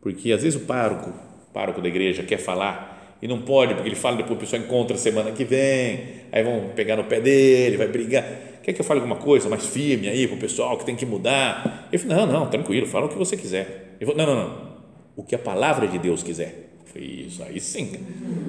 Porque 0.00 0.32
às 0.32 0.42
vezes 0.42 0.60
o 0.60 0.64
pároco, 0.64 1.12
pároco 1.56 1.80
da 1.80 1.88
igreja, 1.88 2.22
quer 2.22 2.36
falar 2.36 3.16
e 3.22 3.26
não 3.26 3.40
pode, 3.40 3.72
porque 3.72 3.88
ele 3.88 3.96
fala 3.96 4.18
depois 4.18 4.36
o 4.36 4.40
pessoal 4.40 4.60
encontra 4.60 4.94
semana 4.98 5.30
que 5.32 5.42
vem, 5.42 6.00
aí 6.30 6.42
vão 6.42 6.72
pegar 6.76 6.96
no 6.96 7.04
pé 7.04 7.18
dele, 7.18 7.78
vai 7.78 7.88
brigar 7.88 8.24
quer 8.66 8.72
que 8.72 8.80
eu 8.80 8.84
fale 8.84 8.98
alguma 8.98 9.14
coisa 9.14 9.48
mais 9.48 9.64
firme 9.64 10.08
aí 10.08 10.26
para 10.26 10.36
o 10.36 10.40
pessoal 10.40 10.76
que 10.76 10.84
tem 10.84 10.96
que 10.96 11.06
mudar? 11.06 11.88
Eu 11.92 12.00
falei, 12.00 12.16
não, 12.16 12.26
não, 12.26 12.50
tranquilo, 12.50 12.84
fala 12.84 13.06
o 13.06 13.08
que 13.08 13.16
você 13.16 13.36
quiser. 13.36 13.94
Eu 14.00 14.08
falei, 14.08 14.26
não, 14.26 14.34
não, 14.34 14.48
não, 14.48 14.72
o 15.14 15.22
que 15.22 15.36
a 15.36 15.38
palavra 15.38 15.86
de 15.86 16.00
Deus 16.00 16.24
quiser. 16.24 16.70
Falei, 16.86 17.26
isso 17.28 17.44
aí 17.44 17.60
sim, 17.60 17.92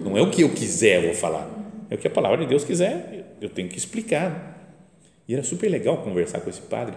não 0.04 0.18
é 0.18 0.22
o 0.22 0.32
que 0.32 0.42
eu 0.42 0.50
quiser 0.50 1.04
vou 1.04 1.14
falar, 1.14 1.48
é 1.88 1.94
o 1.94 1.98
que 2.00 2.08
a 2.08 2.10
palavra 2.10 2.40
de 2.40 2.48
Deus 2.48 2.64
quiser, 2.64 3.36
eu 3.40 3.50
tenho 3.50 3.70
que 3.70 3.78
explicar. 3.78 4.56
E 5.28 5.36
era 5.36 5.44
super 5.44 5.70
legal 5.70 5.98
conversar 5.98 6.42
com 6.42 6.50
esse 6.50 6.62
padre, 6.62 6.96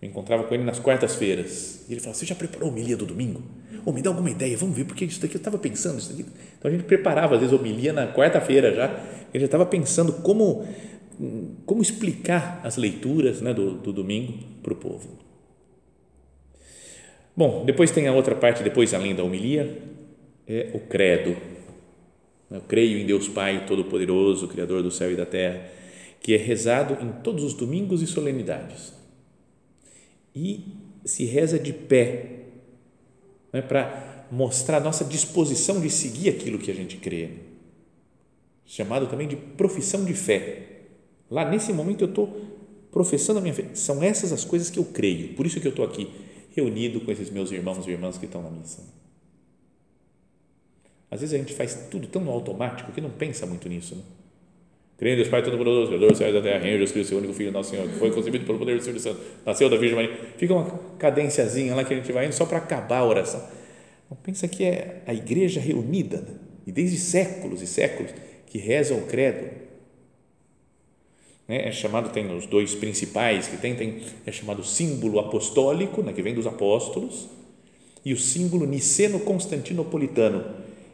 eu 0.00 0.08
encontrava 0.08 0.44
com 0.44 0.54
ele 0.54 0.64
nas 0.64 0.78
quartas-feiras, 0.78 1.84
e 1.88 1.92
ele 1.92 2.00
falava, 2.00 2.18
você 2.18 2.26
já 2.26 2.34
preparou 2.34 2.68
a 2.68 2.72
homilia 2.72 2.96
do 2.96 3.04
domingo? 3.04 3.42
Ou 3.84 3.92
me 3.92 4.02
dá 4.02 4.10
alguma 4.10 4.30
ideia, 4.30 4.56
vamos 4.56 4.76
ver, 4.76 4.84
porque 4.84 5.04
isso 5.04 5.20
daqui 5.20 5.34
eu 5.34 5.38
estava 5.38 5.58
pensando, 5.58 5.98
isso 5.98 6.10
daqui. 6.10 6.28
Então 6.58 6.70
a 6.70 6.74
gente 6.74 6.84
preparava 6.84 7.34
às 7.34 7.40
vezes 7.40 7.58
homilia 7.58 7.92
na 7.92 8.12
quarta-feira 8.12 8.74
já, 8.74 8.86
ele 9.32 9.40
já 9.40 9.46
estava 9.46 9.66
pensando 9.66 10.12
como 10.12 10.66
como 11.66 11.82
explicar 11.82 12.60
as 12.62 12.76
leituras 12.76 13.40
né, 13.40 13.52
do, 13.52 13.72
do 13.72 13.92
domingo 13.92 14.34
para 14.62 14.72
o 14.72 14.76
povo. 14.76 15.18
Bom, 17.36 17.64
depois 17.64 17.90
tem 17.90 18.06
a 18.06 18.12
outra 18.12 18.34
parte, 18.34 18.62
depois 18.62 18.94
além 18.94 19.14
da 19.14 19.24
homilia, 19.24 19.78
é 20.46 20.70
o 20.74 20.80
credo. 20.80 21.36
Eu 22.50 22.60
creio 22.62 22.98
em 22.98 23.06
Deus 23.06 23.28
Pai 23.28 23.66
Todo-Poderoso, 23.66 24.48
Criador 24.48 24.82
do 24.82 24.90
céu 24.90 25.12
e 25.12 25.16
da 25.16 25.26
terra, 25.26 25.62
que 26.20 26.34
é 26.34 26.36
rezado 26.36 26.96
em 27.04 27.12
todos 27.22 27.44
os 27.44 27.54
domingos 27.54 28.00
e 28.00 28.06
solenidades. 28.06 28.92
E 30.34 30.64
se 31.04 31.24
reza 31.24 31.58
de 31.58 31.72
pé, 31.72 32.44
né, 33.52 33.62
para 33.62 34.26
mostrar 34.30 34.80
nossa 34.80 35.04
disposição 35.04 35.80
de 35.80 35.90
seguir 35.90 36.28
aquilo 36.28 36.58
que 36.58 36.70
a 36.70 36.74
gente 36.74 36.96
crê 36.98 37.48
chamado 38.68 39.06
também 39.06 39.26
de 39.26 39.34
profissão 39.34 40.04
de 40.04 40.12
fé. 40.12 40.82
Lá 41.30 41.50
nesse 41.50 41.72
momento 41.72 42.04
eu 42.04 42.08
estou 42.08 42.28
professando 42.92 43.38
a 43.38 43.42
minha 43.42 43.54
fé. 43.54 43.64
São 43.72 44.02
essas 44.02 44.30
as 44.30 44.44
coisas 44.44 44.68
que 44.68 44.78
eu 44.78 44.84
creio. 44.84 45.34
Por 45.34 45.46
isso 45.46 45.58
que 45.58 45.66
eu 45.66 45.70
estou 45.70 45.84
aqui 45.84 46.12
reunido 46.54 47.00
com 47.00 47.10
esses 47.10 47.30
meus 47.30 47.50
irmãos 47.50 47.86
e 47.86 47.90
irmãs 47.90 48.18
que 48.18 48.26
estão 48.26 48.42
na 48.42 48.50
missa. 48.50 48.84
Às 51.10 51.20
vezes 51.20 51.34
a 51.34 51.38
gente 51.38 51.54
faz 51.54 51.88
tudo 51.90 52.06
tão 52.06 52.28
automático 52.28 52.92
que 52.92 53.00
não 53.00 53.10
pensa 53.10 53.46
muito 53.46 53.66
nisso. 53.68 53.94
Né? 53.96 54.02
Creio 54.98 55.14
Deus 55.14 55.28
Pai 55.28 55.44
Todo-Poderoso, 55.44 55.86
Criador 55.86 56.10
do 56.10 56.16
céu 56.16 56.28
e 56.28 56.32
da 56.32 56.42
terra, 56.42 56.66
em 56.66 56.72
Jesus 56.72 56.90
Cristo, 56.90 57.10
seu 57.10 57.18
único 57.18 57.32
Filho, 57.32 57.52
nosso 57.52 57.70
Senhor, 57.70 57.88
que 57.88 57.94
foi 57.94 58.10
concebido 58.10 58.44
pelo 58.44 58.58
poder 58.58 58.72
do 58.72 58.78
Espírito 58.78 59.00
Santo, 59.00 59.20
nasceu 59.46 59.70
da 59.70 59.76
Virgem 59.76 59.94
Maria. 59.94 60.18
Fica 60.36 60.52
uma 60.52 60.64
cadênciazinha 60.98 61.72
lá 61.72 61.84
que 61.84 61.94
a 61.94 61.96
gente 61.96 62.10
vai 62.10 62.26
indo 62.26 62.32
só 62.32 62.44
para 62.44 62.58
acabar 62.58 62.98
a 62.98 63.04
oração. 63.06 63.48
Não 64.10 64.16
pensa 64.16 64.48
que 64.48 64.64
é 64.64 65.02
a 65.06 65.14
igreja 65.14 65.60
reunida, 65.60 66.16
né? 66.16 66.34
e 66.66 66.72
desde 66.72 66.98
séculos 66.98 67.62
e 67.62 67.66
séculos, 67.68 68.12
que 68.46 68.58
reza 68.58 68.92
o 68.92 69.06
credo. 69.06 69.48
Né? 71.46 71.68
É 71.68 71.70
chamado, 71.70 72.10
tem 72.10 72.36
os 72.36 72.46
dois 72.46 72.74
principais 72.74 73.46
que 73.46 73.56
tem, 73.56 73.76
tem 73.76 74.02
é 74.26 74.32
chamado 74.32 74.64
símbolo 74.64 75.20
apostólico, 75.20 76.02
né? 76.02 76.12
que 76.12 76.22
vem 76.22 76.34
dos 76.34 76.46
apóstolos, 76.46 77.28
e 78.04 78.12
o 78.12 78.16
símbolo 78.18 78.66
niceno-constantinopolitano, 78.66 80.44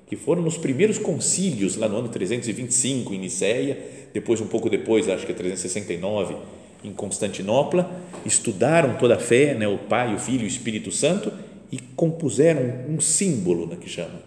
que 0.07 0.17
foram 0.17 0.43
nos 0.43 0.57
primeiros 0.57 0.99
concílios, 0.99 1.77
lá 1.77 1.89
no 1.89 1.97
ano 1.97 2.09
325, 2.09 3.15
em 3.15 3.19
Niceia, 3.19 3.79
depois, 4.13 4.41
um 4.41 4.47
pouco 4.47 4.69
depois, 4.69 5.09
acho 5.09 5.27
que 5.27 5.33
é 5.33 5.35
369, 5.35 6.37
em 6.85 6.93
Constantinopla, 6.93 7.91
estudaram 8.25 8.97
toda 8.99 9.15
a 9.15 9.19
fé, 9.19 9.55
né, 9.55 9.67
o 9.67 9.79
Pai, 9.79 10.15
o 10.15 10.19
Filho 10.19 10.43
e 10.43 10.45
o 10.45 10.47
Espírito 10.47 10.93
Santo, 10.93 11.33
e 11.73 11.79
compuseram 11.97 12.85
um 12.89 13.01
símbolo, 13.01 13.67
né, 13.67 13.77
que 13.81 13.89
chama. 13.89 14.21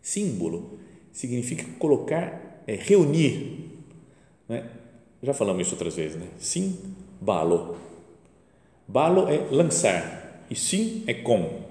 Símbolo 0.00 0.78
significa 1.12 1.64
colocar, 1.78 2.62
é, 2.66 2.74
reunir. 2.74 3.70
Né? 4.48 4.64
Já 5.22 5.34
falamos 5.34 5.66
isso 5.66 5.74
outras 5.74 5.94
vezes, 5.94 6.16
né? 6.16 6.26
Sim, 6.38 6.78
balo. 7.20 7.76
Balo 8.88 9.28
é 9.28 9.38
lançar 9.50 10.44
e 10.50 10.56
sim 10.56 11.04
é 11.06 11.14
com. 11.14 11.62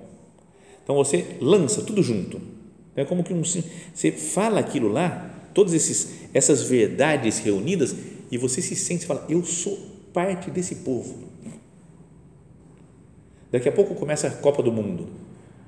Então 0.84 0.96
você 0.96 1.38
lança 1.42 1.84
tudo 1.84 2.02
junto. 2.02 2.42
É 2.96 3.06
como 3.06 3.24
que 3.24 3.34
um, 3.34 3.44
você 3.44 4.12
fala 4.12 4.60
aquilo 4.60 4.90
lá, 4.90 5.50
todas 5.54 5.74
esses, 5.74 6.10
essas 6.34 6.64
verdades 6.64 7.40
reunidas 7.40 7.96
e 8.32 8.38
você 8.38 8.62
se 8.62 8.76
sente 8.76 9.04
e 9.04 9.08
fala, 9.08 9.26
eu 9.30 9.44
sou 9.44 9.78
parte 10.14 10.50
desse 10.50 10.76
povo. 10.76 11.30
Daqui 13.52 13.68
a 13.68 13.72
pouco 13.72 13.96
começa 13.96 14.28
a 14.28 14.32
Copa 14.32 14.64
do 14.64 14.72
Mundo. 14.72 15.08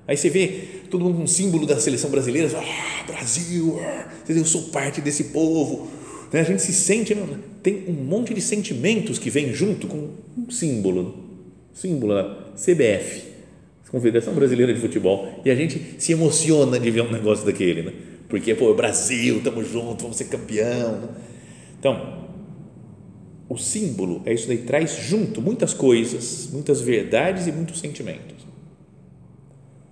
Aí 0.07 0.17
você 0.17 0.29
vê 0.29 0.81
todo 0.89 1.03
mundo 1.03 1.21
um 1.21 1.27
símbolo 1.27 1.65
da 1.65 1.79
seleção 1.79 2.09
brasileira, 2.09 2.49
ah, 2.57 3.03
Brasil, 3.05 3.77
ah, 3.79 4.09
eu 4.27 4.45
sou 4.45 4.63
parte 4.63 5.01
desse 5.01 5.25
povo. 5.25 5.87
Né? 6.31 6.41
A 6.41 6.43
gente 6.43 6.61
se 6.61 6.73
sente, 6.73 7.15
tem 7.61 7.85
um 7.87 7.93
monte 7.93 8.33
de 8.33 8.41
sentimentos 8.41 9.17
que 9.17 9.29
vem 9.29 9.53
junto 9.53 9.87
com 9.87 10.09
um 10.37 10.49
símbolo, 10.49 11.15
símbolo 11.73 12.13
CBF, 12.55 13.32
Confederação 13.93 14.33
Brasileira 14.33 14.73
de 14.73 14.79
Futebol, 14.79 15.39
e 15.45 15.51
a 15.51 15.55
gente 15.55 15.97
se 15.99 16.13
emociona 16.13 16.79
de 16.79 16.89
ver 16.89 17.01
um 17.01 17.11
negócio 17.11 17.45
daquele, 17.45 17.83
né? 17.83 17.93
porque, 18.27 18.55
pô, 18.55 18.73
Brasil, 18.73 19.37
estamos 19.37 19.69
juntos, 19.69 20.01
vamos 20.01 20.17
ser 20.17 20.25
campeão. 20.25 20.93
Né? 20.93 21.09
Então, 21.77 22.25
o 23.47 23.55
símbolo 23.55 24.23
é 24.25 24.33
isso 24.33 24.47
daí, 24.47 24.57
traz 24.57 24.97
junto 24.97 25.39
muitas 25.39 25.75
coisas, 25.75 26.49
muitas 26.51 26.81
verdades 26.81 27.45
e 27.45 27.51
muitos 27.51 27.79
sentimentos. 27.79 28.47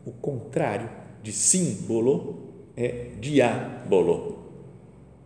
O 0.04 0.12
contrário 0.12 0.90
de 1.22 1.32
símbolo 1.32 2.50
é 2.76 3.10
diabolo. 3.22 4.40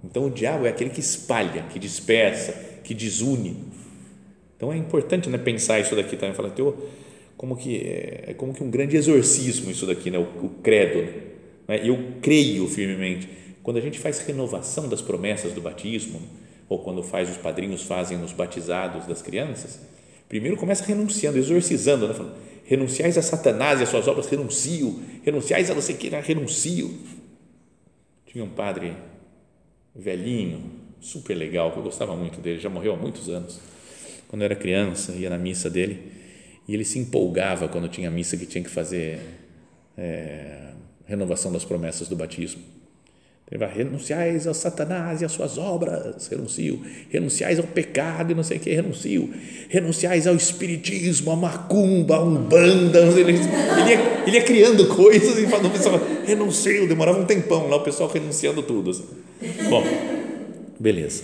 Então, 0.03 0.25
o 0.25 0.29
diabo 0.29 0.65
é 0.65 0.69
aquele 0.69 0.89
que 0.89 0.99
espalha, 0.99 1.63
que 1.71 1.79
dispersa, 1.79 2.51
que 2.83 2.93
desune. 2.93 3.55
Então, 4.57 4.73
é 4.73 4.75
importante 4.75 5.29
né, 5.29 5.37
pensar 5.37 5.79
isso 5.79 5.95
daqui 5.95 6.17
também, 6.17 6.35
falar, 6.35 6.49
teu 6.49 6.89
como 7.37 7.55
que 7.55 7.77
é, 7.77 8.23
é 8.27 8.33
como 8.33 8.53
que 8.53 8.63
um 8.63 8.69
grande 8.69 8.95
exorcismo 8.95 9.69
isso 9.69 9.85
daqui, 9.85 10.09
né? 10.09 10.17
o, 10.17 10.45
o 10.45 10.49
credo. 10.61 11.11
Né? 11.67 11.81
Eu 11.83 12.13
creio 12.21 12.67
firmemente. 12.67 13.29
Quando 13.61 13.77
a 13.77 13.81
gente 13.81 13.99
faz 13.99 14.19
renovação 14.19 14.87
das 14.87 15.01
promessas 15.01 15.51
do 15.53 15.61
batismo, 15.61 16.21
ou 16.69 16.79
quando 16.79 17.03
faz 17.03 17.29
os 17.29 17.37
padrinhos 17.37 17.83
fazem 17.83 18.21
os 18.23 18.31
batizados 18.31 19.05
das 19.05 19.21
crianças, 19.21 19.79
primeiro 20.29 20.57
começa 20.57 20.83
renunciando, 20.83 21.37
exorcizando, 21.37 22.07
né? 22.07 22.13
Falando, 22.13 22.35
renunciais 22.65 23.17
a 23.17 23.21
Satanás 23.21 23.79
e 23.79 23.83
as 23.83 23.89
suas 23.89 24.07
obras, 24.07 24.27
renuncio, 24.27 24.99
renunciais 25.23 25.69
a 25.69 25.73
você 25.73 25.93
que 25.93 26.09
renuncio. 26.09 26.93
Tinha 28.25 28.43
um 28.43 28.49
padre 28.49 28.93
velhinho, 29.95 30.61
super 30.99 31.35
legal, 31.35 31.71
que 31.71 31.77
eu 31.77 31.83
gostava 31.83 32.15
muito 32.15 32.41
dele, 32.41 32.59
já 32.59 32.69
morreu 32.69 32.93
há 32.93 32.97
muitos 32.97 33.29
anos. 33.29 33.59
Quando 34.27 34.41
eu 34.41 34.45
era 34.45 34.55
criança, 34.55 35.11
ia 35.13 35.29
na 35.29 35.37
missa 35.37 35.69
dele, 35.69 36.11
e 36.67 36.73
ele 36.73 36.85
se 36.85 36.99
empolgava 36.99 37.67
quando 37.67 37.87
tinha 37.87 38.09
missa 38.09 38.35
que 38.37 38.45
tinha 38.45 38.63
que 38.63 38.69
fazer 38.69 39.19
é, 39.97 40.71
renovação 41.05 41.51
das 41.51 41.63
promessas 41.63 42.07
do 42.07 42.15
batismo. 42.15 42.61
Ele 43.49 43.59
vai, 43.59 43.71
renunciais 43.71 44.47
ao 44.47 44.55
Satanás 44.55 45.21
e 45.21 45.25
às 45.25 45.31
suas 45.31 45.55
obras, 45.59 46.27
renuncio. 46.27 46.81
Renunciais 47.11 47.59
ao 47.59 47.65
pecado 47.65 48.31
e 48.31 48.35
não 48.35 48.41
sei 48.41 48.57
o 48.57 48.59
que, 48.59 48.73
renuncio. 48.73 49.29
Renunciais 49.69 50.25
ao 50.25 50.35
espiritismo, 50.35 51.29
à 51.31 51.35
macumba, 51.35 52.15
à 52.15 52.23
umbanda. 52.23 53.01
Ele, 53.01 53.21
ele, 53.21 53.33
ia, 53.33 54.23
ele 54.25 54.37
ia 54.37 54.43
criando 54.43 54.87
coisas 54.87 55.37
e 55.37 55.45
falando, 55.45 55.71
pessoal, 55.71 56.01
renuncio. 56.25 56.87
Demorava 56.87 57.19
um 57.19 57.25
tempão 57.25 57.67
lá, 57.69 57.75
o 57.75 57.81
pessoal 57.81 58.09
renunciando 58.09 58.63
tudo. 58.63 58.89
Assim. 58.89 59.05
Bom, 59.69 59.83
beleza. 60.79 61.23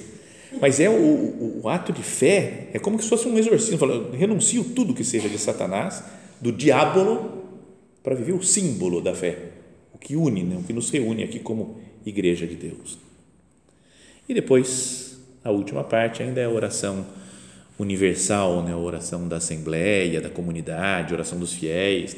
Mas 0.60 0.80
é 0.80 0.90
o, 0.90 0.94
o, 0.94 1.62
o, 1.64 1.70
ato 1.70 1.94
de 1.94 2.04
fé, 2.04 2.68
é 2.74 2.80
como 2.80 3.02
se 3.02 3.08
fosse 3.08 3.28
um 3.28 3.38
exorcismo. 3.38 3.78
Fala, 3.78 4.12
renuncio 4.16 4.64
tudo 4.64 4.94
que 4.94 5.04
seja 5.04 5.30
de 5.30 5.38
Satanás, 5.38 6.04
do 6.42 6.52
diabo, 6.52 7.42
para 8.04 8.16
viver 8.16 8.34
o 8.34 8.44
símbolo 8.44 9.00
da 9.00 9.14
fé, 9.14 9.38
o 9.94 9.98
que 9.98 10.16
une, 10.16 10.44
né? 10.44 10.58
o 10.58 10.64
que 10.64 10.74
nos 10.74 10.90
reúne 10.90 11.24
aqui 11.24 11.40
como 11.40 11.80
igreja 12.06 12.46
de 12.46 12.56
Deus. 12.56 12.98
E 14.28 14.34
depois, 14.34 15.20
a 15.44 15.52
última 15.52 15.84
parte 15.84 16.24
ainda 16.24 16.42
é 16.42 16.46
a 16.46 16.50
oração 16.50 17.06
universal, 17.78 18.64
né? 18.64 18.74
a 18.74 18.78
oração 18.78 19.28
da 19.28 19.38
assembleia, 19.38 20.20
da 20.20 20.30
comunidade, 20.30 21.14
a 21.14 21.16
oração 21.16 21.40
dos 21.40 21.54
fiéis, 21.54 22.16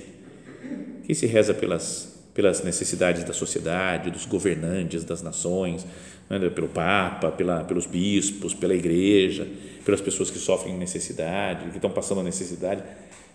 que 1.06 1.14
se 1.14 1.26
reza 1.28 1.54
pelas, 1.54 2.13
pelas 2.34 2.64
necessidades 2.64 3.24
da 3.24 3.34
sociedade, 3.34 4.10
dos 4.10 4.26
governantes, 4.26 5.04
das 5.04 5.22
nações, 5.22 5.86
né, 6.30 6.50
pelo 6.50 6.68
Papa, 6.68 7.32
pela, 7.32 7.64
pelos 7.64 7.86
bispos, 7.86 8.54
pela 8.54 8.74
igreja, 8.74 9.48
pelas 9.86 10.02
pessoas 10.02 10.32
que 10.32 10.40
sofrem 10.40 10.78
necessidade, 10.78 11.70
que 11.70 11.76
estão 11.76 11.92
passando 11.92 12.24
necessidade, 12.24 12.84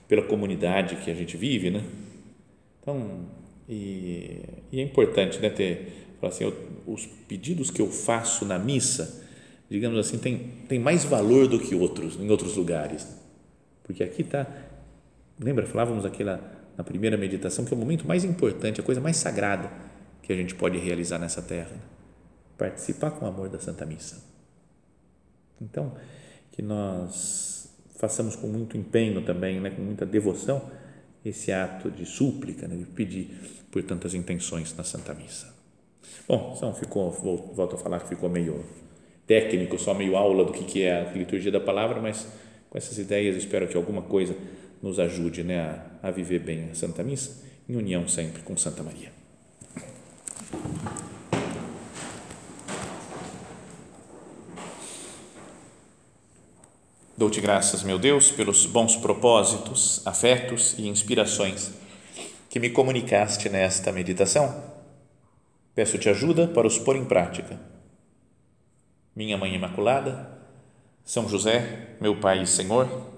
pela 0.08 0.22
comunidade 0.22 0.96
que 0.96 1.10
a 1.10 1.14
gente 1.14 1.36
vive, 1.36 1.70
né? 1.70 1.84
Então, 2.80 3.26
e, 3.68 4.40
e 4.72 4.80
é 4.80 4.82
importante, 4.82 5.38
né, 5.38 5.50
ter, 5.50 6.08
assim, 6.22 6.44
eu, 6.44 6.56
os 6.86 7.06
pedidos 7.06 7.70
que 7.70 7.82
eu 7.82 7.88
faço 7.88 8.46
na 8.46 8.58
missa, 8.58 9.22
digamos 9.70 9.98
assim, 9.98 10.18
tem, 10.18 10.38
tem 10.66 10.78
mais 10.78 11.04
valor 11.04 11.46
do 11.46 11.60
que 11.60 11.74
outros, 11.74 12.18
em 12.18 12.30
outros 12.30 12.56
lugares, 12.56 13.06
porque 13.84 14.02
aqui 14.02 14.22
está, 14.22 14.46
lembra, 15.38 15.66
falávamos 15.66 16.04
aquela 16.06 16.57
na 16.78 16.84
primeira 16.84 17.18
meditação, 17.18 17.66
que 17.66 17.74
é 17.74 17.76
o 17.76 17.78
momento 17.78 18.08
mais 18.08 18.24
importante, 18.24 18.80
a 18.80 18.84
coisa 18.84 19.00
mais 19.00 19.18
sagrada 19.18 19.70
que 20.22 20.32
a 20.32 20.36
gente 20.36 20.54
pode 20.54 20.78
realizar 20.78 21.18
nessa 21.18 21.42
terra. 21.42 21.70
Né? 21.72 21.98
participar 22.58 23.12
com 23.12 23.24
amor 23.24 23.48
da 23.48 23.60
Santa 23.60 23.86
Missa. 23.86 24.20
Então, 25.62 25.94
que 26.50 26.60
nós 26.60 27.72
façamos 27.96 28.34
com 28.34 28.48
muito 28.48 28.76
empenho 28.76 29.22
também, 29.22 29.60
né, 29.60 29.70
com 29.70 29.80
muita 29.80 30.04
devoção, 30.04 30.60
esse 31.24 31.52
ato 31.52 31.90
de 31.90 32.04
súplica, 32.04 32.66
né, 32.66 32.76
de 32.76 32.84
pedir 32.84 33.30
por 33.70 33.82
tantas 33.84 34.12
intenções 34.12 34.76
na 34.76 34.82
Santa 34.82 35.14
Missa. 35.14 35.54
Bom, 36.26 36.54
então 36.56 36.74
ficou, 36.74 37.10
volto 37.10 37.76
a 37.76 37.78
falar 37.78 38.00
que 38.00 38.08
ficou 38.08 38.28
meio 38.28 38.64
técnico, 39.26 39.78
só 39.78 39.94
meio 39.94 40.16
aula 40.16 40.44
do 40.44 40.52
que 40.52 40.82
é 40.82 41.00
a 41.00 41.12
liturgia 41.12 41.52
da 41.52 41.60
palavra, 41.60 42.00
mas 42.00 42.26
com 42.68 42.76
essas 42.76 42.98
ideias 42.98 43.36
espero 43.36 43.68
que 43.68 43.76
alguma 43.76 44.02
coisa 44.02 44.34
nos 44.82 44.98
ajude 44.98 45.42
né, 45.42 45.60
a, 46.02 46.08
a 46.08 46.10
viver 46.10 46.40
bem 46.40 46.70
a 46.70 46.74
Santa 46.74 47.02
Missa, 47.02 47.44
em 47.68 47.76
união 47.76 48.06
sempre 48.08 48.42
com 48.42 48.56
Santa 48.56 48.82
Maria. 48.82 49.12
Dou-te 57.16 57.40
graças, 57.40 57.82
meu 57.82 57.98
Deus, 57.98 58.30
pelos 58.30 58.64
bons 58.64 58.94
propósitos, 58.94 60.00
afetos 60.06 60.78
e 60.78 60.86
inspirações 60.86 61.72
que 62.48 62.60
me 62.60 62.70
comunicaste 62.70 63.48
nesta 63.48 63.90
meditação. 63.90 64.62
Peço-te 65.74 66.08
ajuda 66.08 66.46
para 66.46 66.66
os 66.66 66.78
pôr 66.78 66.94
em 66.94 67.04
prática. 67.04 67.60
Minha 69.16 69.36
Mãe 69.36 69.52
Imaculada, 69.52 70.30
São 71.04 71.28
José, 71.28 71.96
meu 72.00 72.20
Pai 72.20 72.42
e 72.42 72.46
Senhor, 72.46 73.17